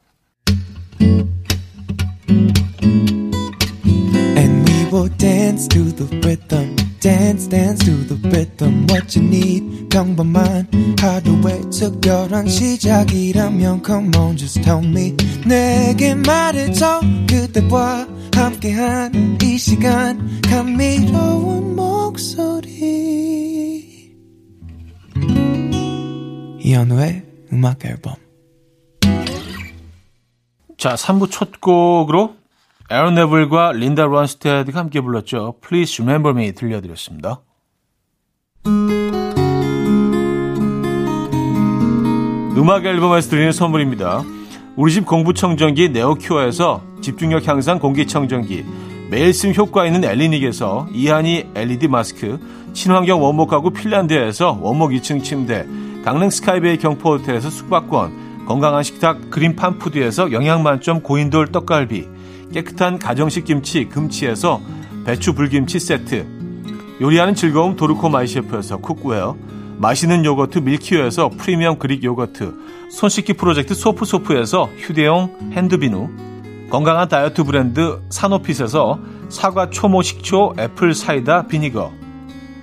Dance 5.17 5.67
to 5.67 5.83
the 5.95 6.07
rhythm. 6.21 6.75
dance 6.99 7.47
dance 7.47 7.79
to 7.85 7.95
the 8.07 8.15
rhythm 8.29 8.85
what 8.89 9.15
you 9.15 9.25
need 9.25 9.89
평범한 9.89 10.67
하루의 10.99 11.69
특별한 11.71 12.47
시작이라면 12.47 13.81
come 13.85 14.11
on 14.17 14.37
just 14.37 14.61
tell 14.61 14.85
me 14.85 15.15
내게 15.45 16.15
말해줘 16.15 17.01
그대와 17.29 18.07
함께한 18.35 19.37
이 19.41 19.57
시간 19.57 20.41
감미로운 20.41 21.75
이현우의 26.69 27.23
음악 27.51 27.83
앨범 27.83 28.13
자, 30.77 30.93
3부 30.93 31.31
첫 31.31 31.59
곡으로 31.59 32.35
에런 32.91 33.15
네블과 33.15 33.71
린다 33.73 34.05
런스테드가 34.05 34.79
함께 34.79 35.01
불렀죠. 35.01 35.55
Please 35.65 36.03
Remember 36.03 36.39
Me 36.39 36.53
들려드렸습니다. 36.53 37.41
음악 42.55 42.85
앨범에서 42.85 43.29
드리는 43.31 43.51
선물입니다. 43.51 44.23
우리 44.75 44.93
집 44.93 45.05
공부청정기 45.07 45.89
네오큐어에서 45.89 46.83
집중력 47.01 47.47
향상 47.47 47.79
공기청정기 47.79 48.63
매일 49.09 49.33
쓴 49.33 49.55
효과 49.55 49.87
있는 49.87 50.03
엘리닉에서 50.03 50.89
이하늬 50.93 51.49
LED 51.55 51.87
마스크 51.87 52.39
친환경 52.73 53.23
원목 53.23 53.49
가구 53.49 53.71
핀란드에서 53.71 54.59
원목 54.61 54.91
2층 54.91 55.23
침대 55.23 55.65
강릉 56.03 56.29
스카이베이 56.29 56.77
경포 56.77 57.13
호텔에서 57.13 57.49
숙박권 57.49 58.45
건강한 58.45 58.83
식탁 58.83 59.29
그린 59.29 59.55
팜 59.55 59.77
푸드에서 59.77 60.31
영양만점 60.31 61.01
고인돌 61.01 61.51
떡갈비 61.51 62.07
깨끗한 62.53 62.97
가정식 62.97 63.45
김치 63.45 63.85
금치에서 63.85 64.59
배추 65.05 65.33
불김치 65.33 65.79
세트. 65.79 66.25
요리하는 67.01 67.35
즐거움 67.35 67.75
도르코 67.75 68.09
마이셰프에서 68.09 68.77
cookware 68.77 69.35
맛있는 69.77 70.25
요거트 70.25 70.59
밀키오에서 70.59 71.29
프리미엄 71.37 71.79
Greek 71.79 72.03
요거트 72.03 72.53
손 72.91 73.09
씻기 73.09 73.33
프로젝트 73.33 73.73
소프소프에서 73.73 74.69
휴대용 74.77 75.53
핸드비누 75.53 76.09
건강한 76.69 77.07
다이어트 77.07 77.43
브랜드 77.43 78.01
사노핏에서 78.09 78.99
사과 79.29 79.69
초모 79.69 80.01
식초 80.01 80.55
apple 80.59 80.93
cider 80.93 81.47
vinegar 81.47 81.98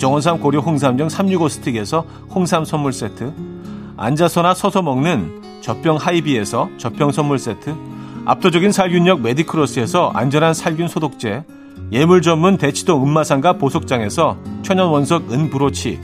정원삼 0.00 0.40
고려 0.40 0.60
홍삼정 0.60 1.10
365 1.10 1.48
스틱에서 1.50 2.06
홍삼 2.30 2.64
선물 2.64 2.94
세트 2.94 3.34
앉아서나 3.98 4.54
서서 4.54 4.80
먹는 4.80 5.60
젖병 5.60 5.96
하이비에서 5.96 6.70
젖병 6.78 7.12
선물 7.12 7.38
세트 7.38 7.76
압도적인 8.24 8.72
살균력 8.72 9.20
메디크로스에서 9.20 10.12
안전한 10.14 10.54
살균 10.54 10.88
소독제 10.88 11.44
예물 11.92 12.22
전문 12.22 12.56
대치동 12.56 13.06
은마상가 13.06 13.58
보석장에서 13.58 14.38
천연 14.62 14.88
원석 14.88 15.30
은 15.32 15.50
브로치 15.50 16.00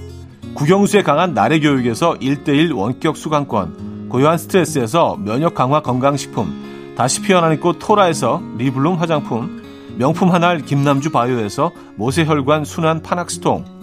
국영수에 0.53 1.03
강한 1.03 1.33
나래 1.33 1.59
교육에서 1.59 2.15
1대1 2.15 2.75
원격 2.75 3.17
수강권, 3.17 4.09
고요한 4.09 4.39
스트레스에서 4.39 5.17
면역 5.19 5.55
강화 5.55 5.83
건강식품, 5.83 6.95
다시 6.97 7.21
피어나는 7.21 7.61
꽃 7.61 7.79
토라에서 7.79 8.43
리블룸 8.57 8.95
화장품, 8.95 9.63
명품 9.99 10.33
한알 10.33 10.63
김남주 10.63 11.11
바이오에서 11.11 11.73
모세혈관 11.97 12.65
순환 12.65 13.03
파낙스통, 13.03 13.76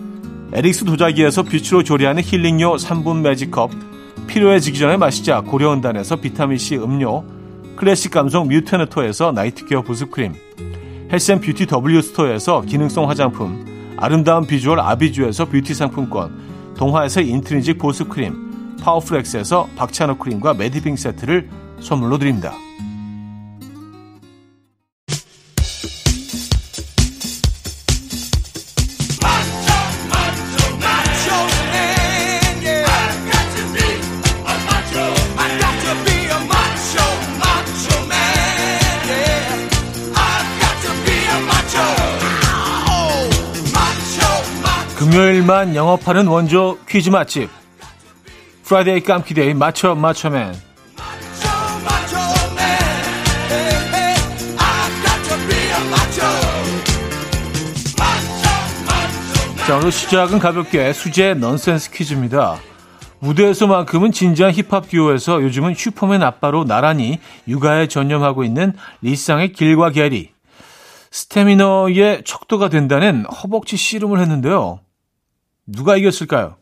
에릭스 0.56 0.86
도자기에서 0.86 1.42
빛으로 1.42 1.84
조리하는 1.84 2.22
힐링요 2.24 2.76
3분 2.76 3.22
매직컵, 3.22 3.72
필요해지기 4.28 4.78
전에 4.78 4.98
마시자 4.98 5.42
고려원단에서 5.42 6.18
비타민C 6.18 6.76
음료, 6.78 7.24
클래식 7.76 8.12
감성 8.12 8.48
뮤테너토에서 8.48 9.32
night 9.32 9.60
care 9.60 9.82
보습크림, 9.82 10.36
health 11.12 11.33
and 11.33 11.44
beauty 11.44 11.66
W스토어에서 11.66 12.62
기능성 12.62 13.10
화장품, 13.10 13.96
아름다운 13.98 14.46
비주얼 14.46 14.80
아비주에서 14.80 15.46
뷰티 15.46 15.74
상품권, 15.74 16.74
동화에서 16.78 17.22
인트리직 17.22 17.80
보습크림, 17.80 18.78
파워플렉스에서 18.80 19.70
박찬호 19.76 20.20
크림과 20.20 20.54
매디빙 20.54 20.98
세트를 20.98 21.50
선물로 21.80 22.20
드립니다. 22.20 22.54
금요일만 45.14 45.76
영업하는 45.76 46.26
원조 46.26 46.80
퀴즈 46.90 47.12
맛집. 47.12 47.48
Friday 48.64 49.02
깜퀴day 49.02 49.54
macho 49.54 49.94
macho 49.94 50.28
man. 50.28 50.56
자 59.68 59.78
오늘 59.78 59.92
시작은 59.92 60.40
가볍게 60.40 60.92
수제 60.92 61.36
넌센스 61.36 61.92
퀴즈입니다. 61.92 62.58
무대에서만큼은 63.20 64.12
진지한 64.12 64.52
힙합 64.52 64.90
듀오에서 64.90 65.44
요즘은 65.44 65.76
슈퍼맨 65.76 66.24
아빠로 66.24 66.66
나란히 66.66 67.20
육아에 67.48 67.86
전념하고 67.88 68.44
있는 68.44 68.74
리쌍의 69.04 69.54
길과 69.54 69.92
게리. 69.92 70.32
스태미너의 71.12 72.24
척도가 72.26 72.70
된다는 72.70 73.26
허벅지 73.26 73.78
씨름을 73.78 74.20
했는데요 74.20 74.80
누가 75.66 75.98
이겼을까요? 75.98 76.56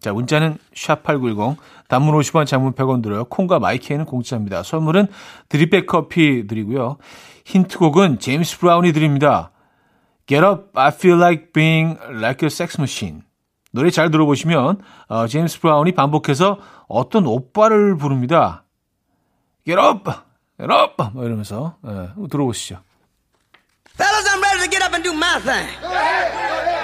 자, 0.00 0.12
문자는 0.12 0.58
샵8910, 0.74 1.56
단문 1.88 2.14
50원, 2.18 2.46
장문 2.46 2.74
100원 2.74 3.02
들어요. 3.02 3.24
콩과 3.24 3.58
마이케이는 3.58 4.04
공짜입니다. 4.04 4.62
선물은 4.62 5.06
drip 5.48 5.70
bag 5.70 5.86
커피 5.86 6.46
드리고요. 6.46 6.98
힌트곡은 7.46 8.18
제임스 8.18 8.58
브라운이 8.58 8.92
드립니다. 8.92 9.50
Get 10.26 10.44
up, 10.44 10.70
I 10.74 10.88
feel 10.88 11.18
like 11.18 11.52
being 11.52 11.98
like 12.10 12.44
a 12.44 12.48
sex 12.48 12.78
machine. 12.78 13.22
노래 13.72 13.90
잘 13.90 14.10
들어보시면 14.10 14.82
어, 15.08 15.26
제임스 15.26 15.60
브라운이 15.60 15.92
반복해서 15.92 16.58
어떤 16.86 17.26
오빠를 17.26 17.96
부릅니다. 17.96 18.64
Get 19.66 19.80
up, 19.80 20.10
get 20.58 20.72
up, 20.72 21.02
뭐 21.12 21.24
이러면서 21.24 21.76
예, 21.86 22.08
들어보시죠. 22.28 22.80
Fellas, 23.96 24.28
I'm 24.28 24.42
ready 24.42 24.60
to 24.64 24.70
get 24.70 24.82
up 24.82 24.94
and 24.94 25.02
do 25.02 25.14
my 25.14 25.40
thing. 25.40 26.83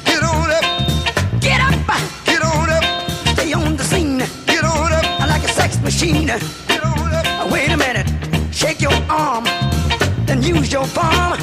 Machine. 5.91 6.31
Wait 7.51 7.69
a 7.69 7.77
minute. 7.77 8.07
Shake 8.51 8.81
your 8.81 8.97
arm. 9.09 9.43
Then 10.25 10.41
use 10.41 10.71
your 10.71 10.87
palm. 10.95 11.37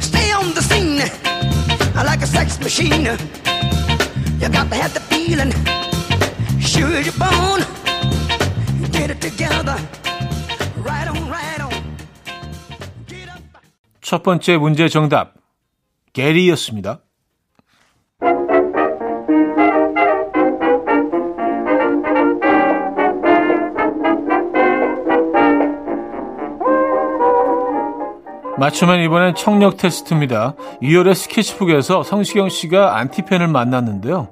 Stay 0.00 0.32
on 0.32 0.52
the 0.54 0.62
scene. 0.62 1.02
Like 1.94 2.22
a 2.22 2.26
sex 2.26 2.58
machine. 2.58 3.06
You 4.40 4.48
got 4.48 4.66
to 4.70 4.76
have 4.82 4.92
the 4.94 5.02
feeling. 5.10 5.52
Sure 6.58 7.00
your 7.08 7.16
bone. 7.22 7.62
Get 8.90 9.10
it 9.10 9.20
together. 9.20 9.76
Right 10.88 11.08
on, 11.08 11.30
right 11.30 11.60
on. 11.60 11.72
첫 14.00 14.22
번째 14.24 14.56
문제 14.56 14.88
정답. 14.88 15.34
게리였습니다. 16.12 17.00
맞추면 28.60 29.00
이번엔 29.04 29.36
청력 29.36 29.78
테스트입니다. 29.78 30.54
2월의 30.82 31.14
스케치북에서 31.14 32.02
성시경 32.02 32.50
씨가 32.50 32.98
안티팬을 32.98 33.48
만났는데요. 33.48 34.28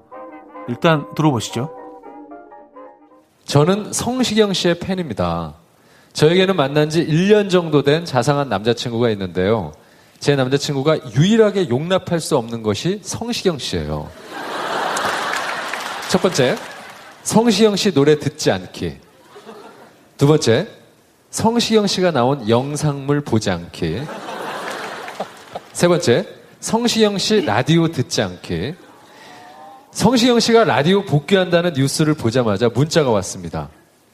일단 0.68 1.06
들어보시죠. 1.14 1.74
저는 3.46 3.94
성시경 3.94 4.52
씨의 4.52 4.80
팬입니다. 4.80 5.54
저에게는 6.12 6.56
만난 6.56 6.90
지 6.90 7.06
1년 7.06 7.48
정도 7.48 7.82
된 7.82 8.04
자상한 8.04 8.50
남자친구가 8.50 9.08
있는데요. 9.12 9.72
제 10.20 10.36
남자친구가 10.36 11.14
유일하게 11.16 11.70
용납할 11.70 12.20
수 12.20 12.36
없는 12.36 12.62
것이 12.62 13.00
성시경 13.02 13.56
씨예요. 13.56 14.10
첫 16.10 16.20
번째, 16.20 16.54
성시경 17.22 17.76
씨 17.76 17.94
노래 17.94 18.18
듣지 18.18 18.50
않기. 18.50 18.98
두 20.18 20.26
번째, 20.26 20.66
성시경 21.30 21.86
씨가 21.86 22.10
나온 22.10 22.48
영상물 22.48 23.20
보지 23.20 23.50
않기. 23.50 24.02
세 25.72 25.88
번째, 25.88 26.26
성시경 26.60 27.18
씨 27.18 27.42
라디오 27.42 27.88
듣지 27.88 28.22
않기. 28.22 28.74
성시경 29.92 30.40
씨가 30.40 30.64
라디오 30.64 31.04
복귀한다는 31.04 31.74
뉴스를 31.74 32.14
보자마자 32.14 32.68
문자가 32.68 33.10
왔습니다. 33.10 33.68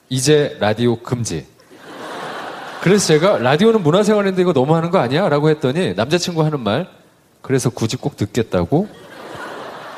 이제 0.09 0.57
라디오 0.61 0.97
금지. 0.97 1.47
그래서 2.83 3.07
제가 3.07 3.39
라디오는 3.39 3.83
문화생활인데 3.83 4.43
이거 4.43 4.53
너무 4.53 4.75
하는 4.75 4.91
거 4.91 4.99
아니야? 4.99 5.29
라고 5.29 5.49
했더니 5.49 5.95
남자친구 5.95 6.45
하는 6.45 6.61
말, 6.61 6.87
그래서 7.41 7.71
굳이 7.71 7.97
꼭 7.97 8.17
듣겠다고? 8.17 8.89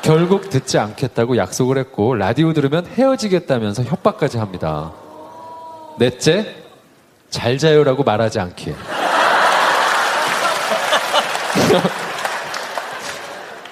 결국 0.03 0.49
듣지 0.49 0.77
않겠다고 0.77 1.35
약속을 1.35 1.77
했고, 1.79 2.13
라디오 2.13 2.53
들으면 2.53 2.85
헤어지겠다면서 2.85 3.83
협박까지 3.83 4.37
합니다. 4.37 4.93
넷째, 5.99 6.66
잘 7.29 7.57
자요라고 7.57 8.03
말하지 8.03 8.39
않기. 8.39 8.75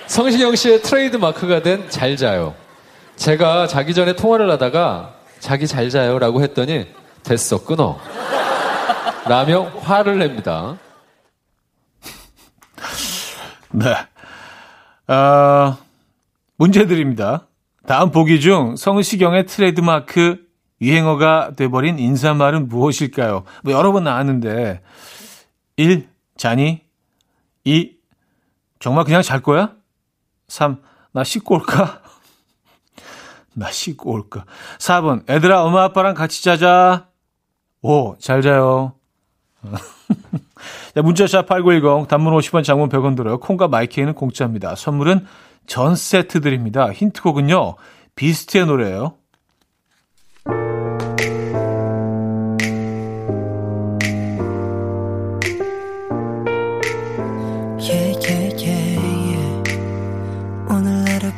성시경 0.08 0.56
씨의 0.56 0.82
트레이드 0.82 1.18
마크가 1.18 1.62
된 1.62 1.90
잘 1.90 2.16
자요. 2.18 2.56
제가 3.16 3.68
자기 3.68 3.94
전에 3.94 4.16
통화를 4.16 4.50
하다가 4.52 5.14
자기 5.40 5.68
잘 5.68 5.90
자요라고 5.90 6.42
했더니 6.42 6.88
됐어 7.24 7.64
끊어. 7.64 7.98
라며 9.28 9.64
화를 9.82 10.20
냅니다. 10.20 10.78
네. 13.72 13.96
어, 15.14 15.78
문제 16.58 16.86
드립니다. 16.86 17.48
다음 17.88 18.12
보기 18.12 18.40
중 18.42 18.76
성시경의 18.76 19.46
트레이드 19.48 19.82
마크 19.82 20.45
유행어가 20.82 21.54
돼버린 21.56 22.00
인사말은 22.00 22.68
무엇일까요? 22.68 23.44
뭐 23.64 23.74
여러 23.74 23.92
번 23.92 24.04
나왔는데 24.04 24.82
1. 25.78 26.08
자니 26.38 26.82
2. 27.64 27.96
정말 28.80 29.06
그냥 29.06 29.22
잘 29.22 29.42
거야? 29.42 29.74
3. 30.48 30.82
나 31.12 31.24
씻고 31.24 31.56
올까? 31.56 32.02
나 33.54 33.72
씻고 33.72 34.12
올까? 34.12 34.46
4번 34.80 35.30
애들아 35.30 35.64
엄마 35.64 35.84
아빠랑 35.84 36.14
같이 36.14 36.44
자자 36.44 37.08
5. 37.82 38.18
잘 38.20 38.42
자요 38.42 38.94
자, 40.94 41.02
문자샵 41.02 41.48
8910 41.48 42.08
단문 42.08 42.34
50원 42.38 42.64
장문 42.64 42.90
100원 42.90 43.16
들어요. 43.16 43.40
콩과 43.40 43.68
마이케이는 43.68 44.14
공짜입니다. 44.14 44.76
선물은 44.76 45.26
전 45.68 45.96
세트 45.96 46.42
드립니다. 46.42 46.92
힌트곡은요. 46.92 47.76
비스트의 48.16 48.66
노래예요. 48.66 49.16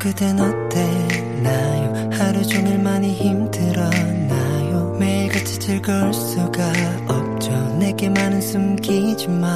그댄 0.08 0.40
어때나요? 0.40 2.10
하루 2.14 2.42
종일 2.48 2.80
많이 2.80 3.14
힘들었나요? 3.14 4.96
매일같이 4.98 5.60
즐거울 5.60 6.14
수가 6.14 6.64
없죠. 7.10 7.52
내게만은 7.78 8.40
숨기지 8.40 9.28
마. 9.28 9.54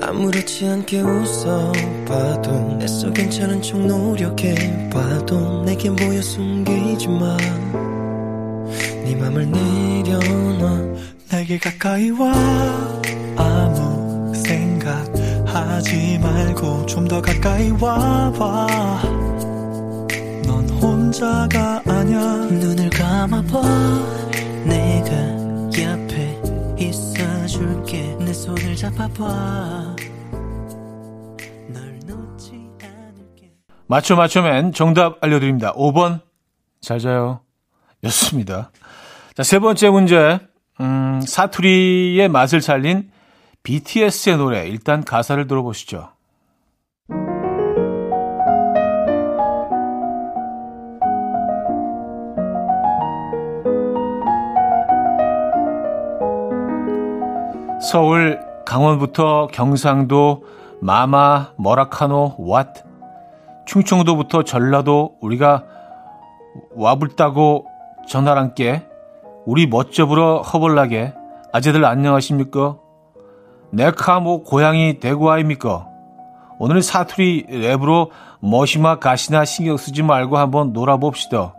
아무렇지 0.00 0.64
않게 0.68 1.00
웃어봐도 1.00 2.78
애써 2.82 3.12
괜찮은 3.12 3.60
척 3.62 3.80
노력해봐도 3.84 5.64
내게 5.64 5.90
보여 5.90 6.22
숨기지 6.22 7.08
마 7.08 7.36
네 9.04 9.16
맘을 9.16 9.50
내려놔. 9.50 10.78
내게 11.30 11.58
가까이 11.58 12.10
와. 12.10 12.32
아무 13.36 14.32
생각 14.36 15.04
하지 15.46 16.18
말고 16.22 16.86
좀 16.86 17.08
더 17.08 17.20
가까이 17.20 17.70
와봐 17.72 19.21
혼자가 21.12 21.82
아냐 21.86 22.36
눈을 22.46 22.88
감아봐. 22.88 23.60
내가 24.64 25.12
옆에 25.78 26.40
있어줄게. 26.78 28.16
내 28.18 28.32
손을 28.32 28.74
잡아봐. 28.74 29.94
널 31.68 32.00
놓지 32.06 32.66
않을게. 32.80 33.52
맞춰 33.86 34.16
맞춰맨 34.16 34.72
정답 34.72 35.22
알려드립니다. 35.22 35.74
5번. 35.74 36.22
잘 36.80 36.98
자요. 36.98 37.40
였습니다. 38.04 38.70
자, 39.34 39.42
세 39.42 39.58
번째 39.58 39.90
문제. 39.90 40.40
음, 40.80 41.20
사투리의 41.20 42.30
맛을 42.30 42.62
살린 42.62 43.10
BTS의 43.64 44.38
노래. 44.38 44.66
일단 44.66 45.04
가사를 45.04 45.46
들어보시죠 45.46 46.11
서울, 57.92 58.40
강원부터 58.64 59.48
경상도, 59.52 60.44
마마, 60.80 61.50
머라카노, 61.58 62.38
왓, 62.38 62.68
충청도부터 63.66 64.44
전라도 64.44 65.16
우리가 65.20 65.62
와불다고 66.74 67.66
전화랑께 68.08 68.88
우리 69.44 69.66
멋져불어 69.66 70.40
허벌나게 70.40 71.12
아재들 71.52 71.84
안녕하십니까? 71.84 72.78
내카 73.72 74.20
뭐 74.20 74.42
고향이 74.42 74.98
대구 74.98 75.30
아입니까? 75.30 75.86
오늘 76.58 76.80
사투리 76.80 77.44
랩으로 77.46 78.08
머시마 78.40 79.00
가시나 79.00 79.44
신경 79.44 79.76
쓰지 79.76 80.02
말고 80.02 80.38
한번 80.38 80.72
놀아봅시다. 80.72 81.54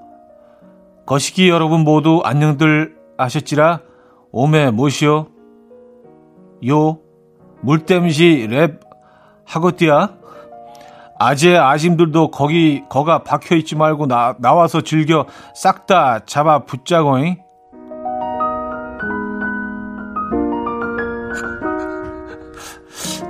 거시기 1.05 1.49
여러분 1.49 1.81
모두 1.81 2.21
안녕들 2.23 2.95
하셨지라 3.19 3.81
오메 4.31 4.71
뭐시오? 4.71 5.32
요 6.67 6.99
물땜시 7.61 8.47
랩 8.49 8.79
하고띠야 9.45 10.09
아재 11.19 11.55
아짐들도 11.55 12.31
거기 12.31 12.83
거가 12.89 13.23
박혀 13.23 13.55
있지 13.55 13.75
말고 13.75 14.07
나 14.07 14.35
나와서 14.39 14.81
즐겨 14.81 15.25
싹 15.55 15.85
다 15.85 16.25
잡아 16.25 16.65
붙자고잉. 16.65 17.37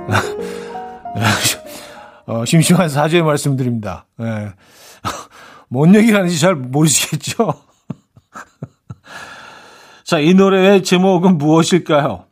어, 2.26 2.44
심심한 2.44 2.88
사죄의 2.88 3.22
말씀드립니다. 3.22 4.06
예. 4.20 4.52
뭔 5.68 5.94
얘기를 5.94 6.18
하는지 6.18 6.40
잘 6.40 6.54
모르시겠죠? 6.54 7.54
자, 10.04 10.18
이 10.20 10.34
노래의 10.34 10.84
제목은 10.84 11.38
무엇일까요? 11.38 12.26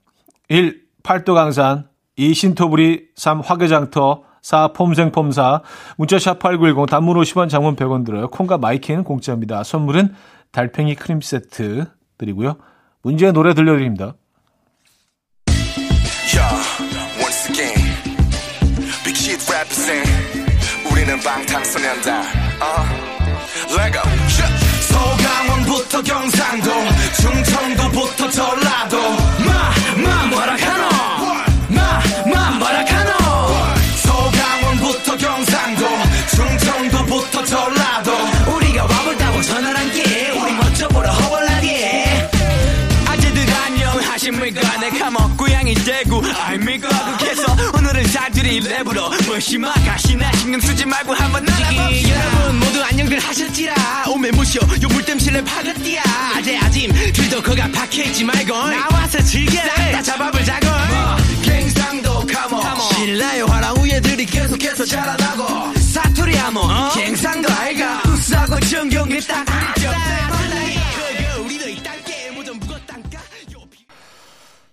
1. 0.48 0.81
팔도강산, 1.02 1.88
2. 2.16 2.34
신토불이, 2.34 3.08
3. 3.16 3.40
화개장터, 3.40 4.22
4. 4.42 4.72
폼생폼사, 4.72 5.62
문자샵 5.96 6.38
8910, 6.38 6.86
단문 6.86 7.16
50원, 7.16 7.48
장문 7.48 7.76
100원 7.76 8.04
들어요. 8.04 8.28
콩과 8.28 8.58
my 8.58 8.71
K는 8.71 9.04
공짜입니다. 9.04 9.62
선물은 9.62 10.14
달팽이 10.50 10.94
크림 10.94 11.20
세트 11.20 11.86
드리고요. 12.18 12.56
문제의 13.02 13.32
노래 13.32 13.54
들려드립니다. 13.54 14.14
우리는 20.90 21.18
방탄소년단 21.20 22.22
uh, 22.62 23.12
Let 23.74 23.91
go 23.91 24.02
서울 24.88 25.20
강원부터 25.20 26.02
경상도 26.02 26.70
충청도부터 27.20 28.30
전라도 28.30 29.21
대구 46.02 46.20
알미고 46.26 46.88
하국해서 46.88 47.56
오늘은 47.78 48.04
살들이 48.08 48.60
랩으로 48.60 49.24
무심한 49.24 49.72
가시나 49.84 50.32
신경 50.32 50.60
쓰지 50.60 50.84
말고 50.84 51.14
한번 51.14 51.44
날아봅시다. 51.44 52.10
여러분 52.10 52.58
모두 52.58 52.82
안녕들 52.82 53.20
하셨지라. 53.20 53.74
오메 54.08 54.32
무쇼 54.32 54.58
요 54.82 54.88
물 54.88 55.04
땜실내 55.04 55.44
파그띠야. 55.44 56.02
아재 56.36 56.58
아짐 56.58 56.92
들도 57.12 57.40
거가 57.40 57.68
박혀있지 57.70 58.24
말고. 58.24 58.52
나와서 58.52 59.22
즐겨. 59.22 59.60
싹다 59.60 60.02
잡아보자고. 60.02 60.66
갱상도 61.44 62.26
카모. 62.26 62.60
신라의 62.94 63.42
화랑 63.46 63.76
우예들이 63.76 64.26
계속해서 64.26 64.84
자라나고. 64.84 65.72
사투리 65.78 66.34
하모 66.34 66.62
갱상도 66.96 67.48
알가. 67.52 68.02
우싸고 68.08 68.58
정경이 68.58 69.20
딱 69.20 69.44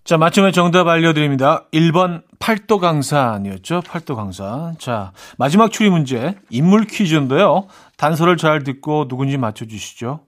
자, 0.09 0.17
맞춤의 0.17 0.53
정답 0.53 0.87
알려드립니다. 0.87 1.67
1번 1.71 2.23
팔도 2.39 2.79
강산이었죠. 2.79 3.81
팔도 3.81 4.15
강산. 4.15 4.75
자, 4.79 5.11
마지막 5.37 5.71
추리 5.71 5.91
문제. 5.91 6.33
인물 6.49 6.85
퀴즈인데요. 6.85 7.67
단서를 7.95 8.35
잘 8.35 8.63
듣고 8.63 9.07
누군지 9.07 9.37
맞춰주시죠. 9.37 10.21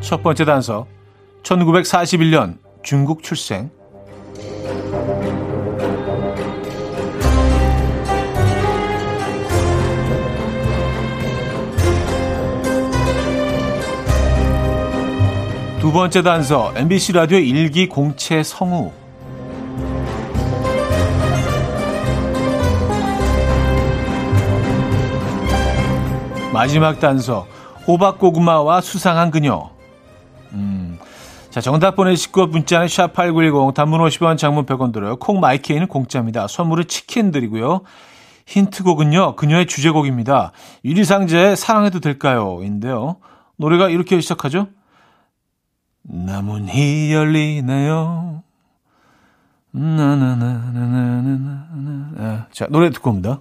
첫 0.00 0.24
번째 0.24 0.44
단서. 0.44 0.88
1941년 1.44 2.58
중국 2.82 3.22
출생. 3.22 3.70
번째 15.96 16.20
단서 16.20 16.74
MBC 16.76 17.12
라디오 17.14 17.38
일기 17.38 17.88
공채 17.88 18.42
성우. 18.42 18.92
마지막 26.52 27.00
단서 27.00 27.46
호박고구마와 27.86 28.82
수상한 28.82 29.30
그녀. 29.30 29.70
음. 30.52 30.98
자 31.48 31.62
정답 31.62 31.96
보내실 31.96 32.30
것 32.30 32.50
문자는 32.50 32.88
샵8910 32.88 33.72
단문 33.72 34.00
50원 34.00 34.36
장문 34.36 34.66
100원 34.66 34.92
들어요. 34.92 35.16
콩 35.16 35.40
마이케이는 35.40 35.86
공짜입니다. 35.88 36.46
선물은 36.46 36.88
치킨 36.88 37.30
드리고요. 37.30 37.80
힌트곡은요 38.44 39.36
그녀의 39.36 39.64
주제곡입니다. 39.64 40.52
유리상자의 40.84 41.56
사랑해도 41.56 42.00
될까요? 42.00 42.58
인데요. 42.60 43.16
노래가 43.56 43.88
이렇게 43.88 44.20
시작하죠 44.20 44.66
나문이 46.08 47.12
열리네요. 47.12 48.42
나나나나나나나. 49.72 52.46
자, 52.52 52.66
노래 52.70 52.90
듣고 52.90 53.10
옵니다. 53.10 53.40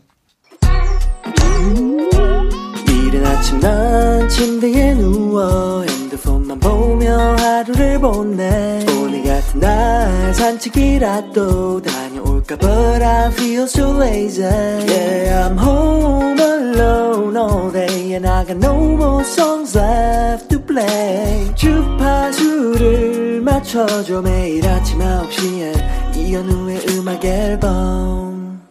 이른 2.88 3.26
아침 3.26 3.60
난 3.60 4.28
침대에 4.28 4.96
누워 4.96 5.84
핸드폰만 5.84 6.60
보며 6.60 7.36
하루를 7.36 8.00
보내 8.00 8.84
오늘 9.00 9.24
같은 9.24 9.60
날 9.60 10.34
산책이라도 10.34 11.82
다 11.82 12.05
녀올까 12.46 12.58
But 12.58 13.04
I 13.04 13.32
feel 13.32 13.64
so 13.64 13.92
lazy 13.98 14.44
Yeah 14.44 15.48
I'm 15.50 15.58
home 15.58 16.40
alone 16.40 17.36
all 17.36 17.72
day 17.72 18.14
And 18.14 18.28
I 18.28 18.46
got 18.46 18.58
no 18.58 18.76
more 18.96 19.24
songs 19.24 19.78
left 19.78 20.50
to 20.50 20.60
play 20.64 21.54
주파수를 21.56 23.42
맞춰줘 23.42 24.22
매일 24.22 24.66
아침 24.68 25.00
9시에 25.00 26.16
이현우의 26.16 26.82
음악 26.90 27.26
앨범 27.26 28.62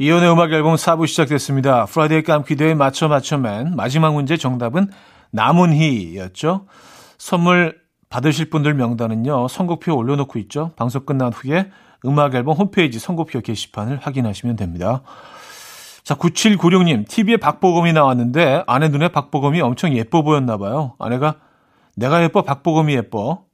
이현우의 0.00 0.30
음악 0.30 0.52
앨범 0.52 0.76
4부 0.76 1.08
시작됐습니다. 1.08 1.86
Friday 1.86 2.22
깜키대의 2.22 2.76
맞춰 2.76 3.08
맞춰맨 3.08 3.74
마지막 3.74 4.14
문제 4.14 4.36
정답은 4.36 4.90
남은희였죠. 5.30 6.66
선물 7.18 7.80
받으실 8.08 8.48
분들 8.48 8.74
명단은요. 8.74 9.48
선곡표 9.48 9.96
올려놓고 9.96 10.38
있죠. 10.38 10.70
방송 10.76 11.04
끝난 11.04 11.32
후에 11.32 11.70
음악 12.04 12.34
앨범 12.34 12.56
홈페이지 12.56 12.98
선곡표 12.98 13.40
게시판을 13.40 13.98
확인하시면 13.98 14.56
됩니다. 14.56 15.02
자, 16.04 16.14
9796님, 16.14 17.08
TV에 17.08 17.36
박보검이 17.36 17.92
나왔는데 17.92 18.64
아내 18.66 18.88
눈에 18.88 19.08
박보검이 19.08 19.60
엄청 19.60 19.94
예뻐 19.94 20.22
보였나 20.22 20.56
봐요. 20.56 20.94
아내가 20.98 21.36
내가 21.96 22.22
예뻐, 22.22 22.42
박보검이 22.42 22.94
예뻐. 22.94 23.44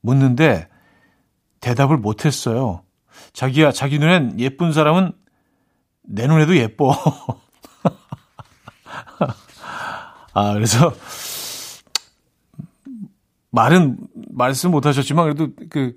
묻는데 0.00 0.68
대답을 1.60 1.98
못 1.98 2.24
했어요. 2.24 2.82
자기야, 3.32 3.72
자기 3.72 3.98
눈엔 3.98 4.40
예쁜 4.40 4.72
사람은 4.72 5.12
내 6.02 6.26
눈에도 6.26 6.56
예뻐. 6.56 6.94
아, 10.32 10.54
그래서 10.54 10.94
말은 13.50 13.98
말씀 14.30 14.70
못 14.70 14.86
하셨지만 14.86 15.24
그래도 15.24 15.48
그 15.68 15.94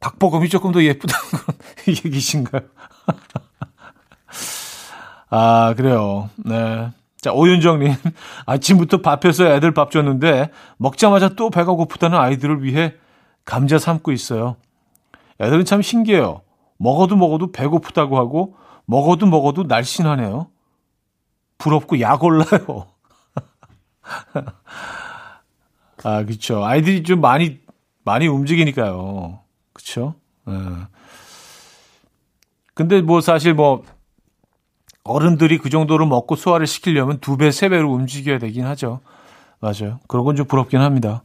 박보검이 0.00 0.48
조금 0.48 0.72
더 0.72 0.82
예쁘다는 0.82 1.30
건 1.30 1.54
얘기신가요? 1.88 2.62
아, 5.30 5.74
그래요. 5.76 6.30
네. 6.36 6.90
자, 7.20 7.32
오윤정님. 7.32 7.94
아침부터 8.46 9.02
밥해서 9.02 9.46
애들 9.46 9.74
밥 9.74 9.90
줬는데 9.90 10.50
먹자마자 10.76 11.30
또 11.30 11.50
배가 11.50 11.72
고프다는 11.72 12.18
아이들을 12.18 12.62
위해 12.62 12.94
감자 13.44 13.78
삶고 13.78 14.12
있어요. 14.12 14.56
애들은 15.40 15.64
참 15.64 15.82
신기해요. 15.82 16.42
먹어도 16.78 17.16
먹어도 17.16 17.52
배고프다고 17.52 18.18
하고 18.18 18.56
먹어도 18.84 19.26
먹어도 19.26 19.64
날씬하네요. 19.64 20.48
부럽고 21.58 22.00
약 22.00 22.22
올라요. 22.22 22.86
아, 26.04 26.24
그쵸. 26.24 26.64
아이들이 26.64 27.02
좀 27.02 27.20
많이, 27.20 27.58
많이 28.04 28.28
움직이니까요. 28.28 29.40
그쵸. 29.86 30.14
예. 30.48 30.52
근데 32.74 33.00
뭐 33.00 33.20
사실 33.20 33.54
뭐, 33.54 33.84
어른들이 35.04 35.58
그 35.58 35.70
정도로 35.70 36.04
먹고 36.06 36.34
소화를 36.34 36.66
시키려면 36.66 37.20
두 37.20 37.36
배, 37.36 37.52
세 37.52 37.68
배로 37.68 37.92
움직여야 37.92 38.38
되긴 38.40 38.66
하죠. 38.66 39.00
맞아요. 39.60 40.00
그런 40.08 40.24
건 40.24 40.34
좀 40.34 40.46
부럽긴 40.46 40.80
합니다. 40.80 41.22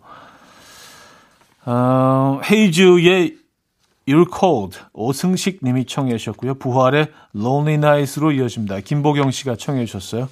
어, 1.65 2.39
헤이즈의 2.49 3.37
You're 4.07 4.29
Cold 4.39 4.79
오승식 4.93 5.59
님이 5.63 5.85
청해 5.85 6.17
주셨고요. 6.17 6.55
부활의 6.55 7.11
Lonely 7.35 7.73
Night으로 7.75 8.31
이어집니다. 8.31 8.79
김보경 8.81 9.31
씨가 9.31 9.55
청해 9.55 9.85
주셨어요. 9.85 10.29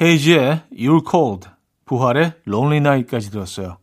헤이즈의 0.00 0.62
You're 0.72 1.08
Cold 1.08 1.48
부활의 1.84 2.32
Lonely 2.48 2.78
Night까지 2.78 3.30
들었어요. 3.30 3.76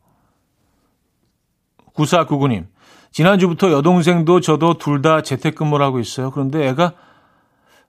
9499님 1.94 2.66
지난주부터 3.12 3.72
여동생도 3.72 4.40
저도 4.42 4.78
둘 4.78 5.02
다 5.02 5.22
재택근무를 5.22 5.86
하고 5.86 6.00
있어요. 6.00 6.32
그런데 6.32 6.68
애가 6.70 6.94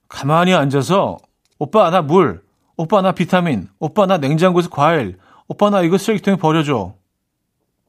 가만히 0.08 0.54
앉아서 0.54 1.18
오빠 1.58 1.90
나 1.90 2.02
물, 2.02 2.42
오빠 2.76 3.02
나 3.02 3.12
비타민, 3.12 3.68
오빠 3.78 4.06
나 4.06 4.18
냉장고에서 4.18 4.68
과일, 4.70 5.18
오빠 5.48 5.70
나 5.70 5.82
이거 5.82 5.98
쓰레기통에 5.98 6.36
버려줘. 6.36 6.94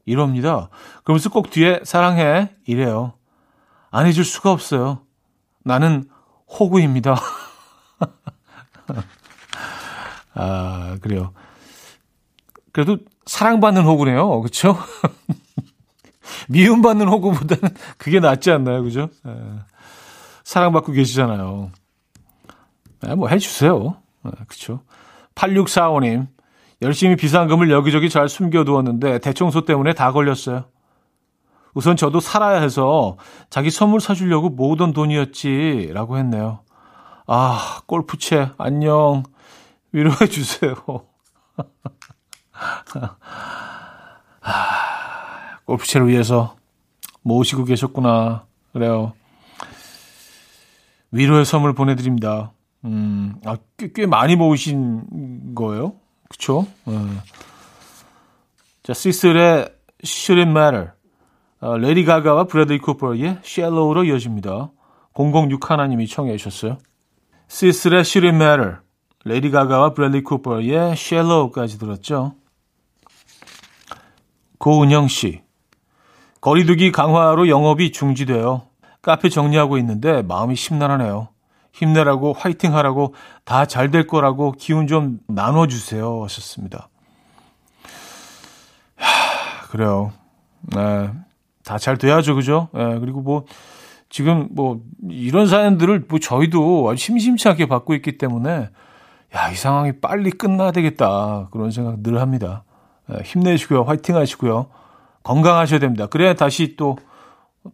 이럽니다. 0.06 0.70
그러면서 1.04 1.30
꼭 1.30 1.50
뒤에 1.50 1.80
사랑해 1.84 2.50
이래요. 2.68 3.14
안 3.90 4.06
해줄 4.06 4.26
수가 4.26 4.52
없어요. 4.52 5.00
나는 5.64 6.04
호구입니다. 6.60 7.16
아 10.36 10.98
그래요. 11.02 11.34
그래도 12.74 12.98
사랑받는 13.26 13.84
호구네요. 13.84 14.42
그렇죠? 14.42 14.78
미움받는 16.50 17.08
호구보다는 17.08 17.76
그게 17.98 18.20
낫지 18.20 18.52
않나요? 18.52 18.84
그죠? 18.84 19.10
에, 19.26 19.32
사랑받고 20.44 20.92
계시잖아요. 20.92 21.72
에, 23.06 23.16
뭐 23.16 23.28
해주세요. 23.30 23.96
그렇죠? 24.22 24.82
8645님 25.36 26.28
열심히 26.82 27.16
비상금을 27.16 27.72
여기저기 27.72 28.10
잘 28.10 28.28
숨겨두었는데 28.30 29.20
대청소 29.20 29.66
때문에 29.66 29.94
다 29.94 30.12
걸렸어요. 30.12 30.66
우선 31.74 31.96
저도 31.96 32.20
살아야 32.20 32.62
해서 32.62 33.18
자기 33.50 33.72
선물 33.72 34.00
사주려고 34.00 34.50
모으던 34.50 34.94
돈이었지 34.94 35.92
라고 35.94 36.18
했네요. 36.18 36.60
아 37.26 37.80
골프채 37.88 38.52
안녕 38.58 39.24
위로해 39.92 40.28
주세요. 40.28 40.76
아, 44.42 44.93
골프채를 45.74 46.08
위해서 46.08 46.56
모으시고 47.22 47.66
계셨구나. 47.66 48.46
그래요. 48.74 49.14
위로의 51.12 51.46
선물 51.46 51.74
보내드립니다. 51.74 52.52
음, 52.86 53.36
아, 53.46 53.58
꽤, 53.78 53.92
꽤 53.94 54.06
많이 54.06 54.36
모으신 54.36 55.56
거예요? 55.56 55.96
그쵸? 56.30 56.66
네. 56.86 56.96
자, 58.82 58.94
시슬의 58.94 59.70
Shouldn't 60.04 60.50
Matter. 60.50 60.90
어, 61.62 61.78
레이디 61.78 62.04
가가와 62.04 62.46
브래들리 62.46 62.80
쿠퍼의 62.80 63.40
Shallow로 63.44 64.04
이어집니다. 64.04 64.72
006 65.14 65.70
하나님이 65.70 66.08
청해 66.08 66.36
주셨어요. 66.38 66.78
시슬의 67.48 68.02
Shouldn't 68.02 68.36
Matter. 68.36 68.78
레이디 69.24 69.52
가가와 69.52 69.94
브래들리 69.94 70.24
쿠퍼의 70.24 70.94
Shallow까지 70.94 71.80
들었죠. 71.80 72.36
고은영 74.58 75.08
씨. 75.08 75.43
거리두기 76.44 76.92
강화로 76.92 77.48
영업이 77.48 77.94
중지되어 77.94 78.64
카페 79.02 79.30
정리하고 79.30 79.78
있는데 79.78 80.22
마음이 80.24 80.58
심란하네요. 80.58 81.30
힘내라고 81.72 82.34
화이팅 82.34 82.76
하라고 82.76 83.16
다 83.46 83.66
잘 83.66 83.92
될 83.92 84.08
거라고 84.08 84.52
기운 84.52 84.86
좀 84.88 85.20
나눠주세요 85.30 86.22
하셨습니다. 86.22 86.90
하, 88.98 89.68
그래요. 89.68 90.12
네, 90.76 91.12
다 91.64 91.78
잘 91.78 91.98
돼야죠, 91.98 92.36
그죠? 92.36 92.68
네, 92.74 93.00
그리고 93.00 93.22
뭐 93.22 93.46
지금 94.10 94.50
뭐 94.52 94.82
이런 95.10 95.48
사연들을 95.48 96.08
뭐 96.10 96.20
저희도 96.20 96.90
아주 96.90 97.06
심심치 97.06 97.48
않게 97.48 97.68
받고 97.68 97.94
있기 97.96 98.18
때문에 98.18 98.70
야, 99.34 99.50
이 99.50 99.56
상황이 99.56 99.94
빨리 100.02 100.30
끝나야 100.30 100.72
되겠다. 100.72 101.48
그런 101.52 101.72
생각 101.72 102.04
늘 102.04 102.20
합니다. 102.20 102.66
네, 103.08 103.22
힘내시고요. 103.24 103.84
화이팅 103.84 104.18
하시고요. 104.18 104.68
건강하셔야 105.24 105.80
됩니다. 105.80 106.06
그래야 106.08 106.34
다시 106.34 106.76
또, 106.76 106.98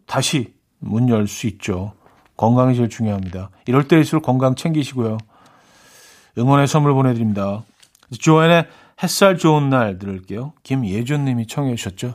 다시 0.06 0.54
문 0.78 1.08
열 1.08 1.26
수 1.26 1.46
있죠. 1.48 1.92
건강이 2.36 2.74
제일 2.74 2.88
중요합니다. 2.88 3.50
이럴 3.66 3.86
때일수록 3.88 4.24
건강 4.24 4.54
챙기시고요. 4.54 5.18
응원의 6.38 6.66
선물 6.68 6.94
보내드립니다. 6.94 7.62
조앤의 8.18 8.66
햇살 9.02 9.36
좋은 9.36 9.68
날 9.68 9.98
들을게요. 9.98 10.52
김예준 10.62 11.24
님이 11.24 11.46
청해 11.46 11.74
주셨죠. 11.74 12.14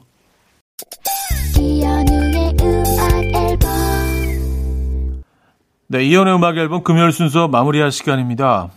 네, 5.88 6.04
이연의 6.04 6.36
음악 6.36 6.58
앨범 6.58 6.84
금요일 6.84 7.12
순서 7.12 7.48
마무리할 7.48 7.91
시간입니다. 7.91 8.69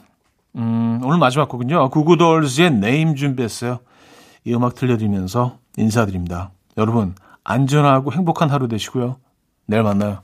음, 0.57 1.01
오늘 1.03 1.19
마지막 1.19 1.49
곡은요. 1.49 1.91
구구돌즈의 1.91 2.73
네임 2.73 3.15
준비했어요. 3.15 3.79
이 4.45 4.55
음악 4.55 4.75
들려드리면서 4.75 5.59
인사드립니다. 5.79 6.51
여러분, 6.77 7.15
안전하고 7.45 8.13
행복한 8.13 8.51
하루 8.51 8.69
되시고요. 8.69 9.17
내일 9.67 9.83
만나요. 9.83 10.23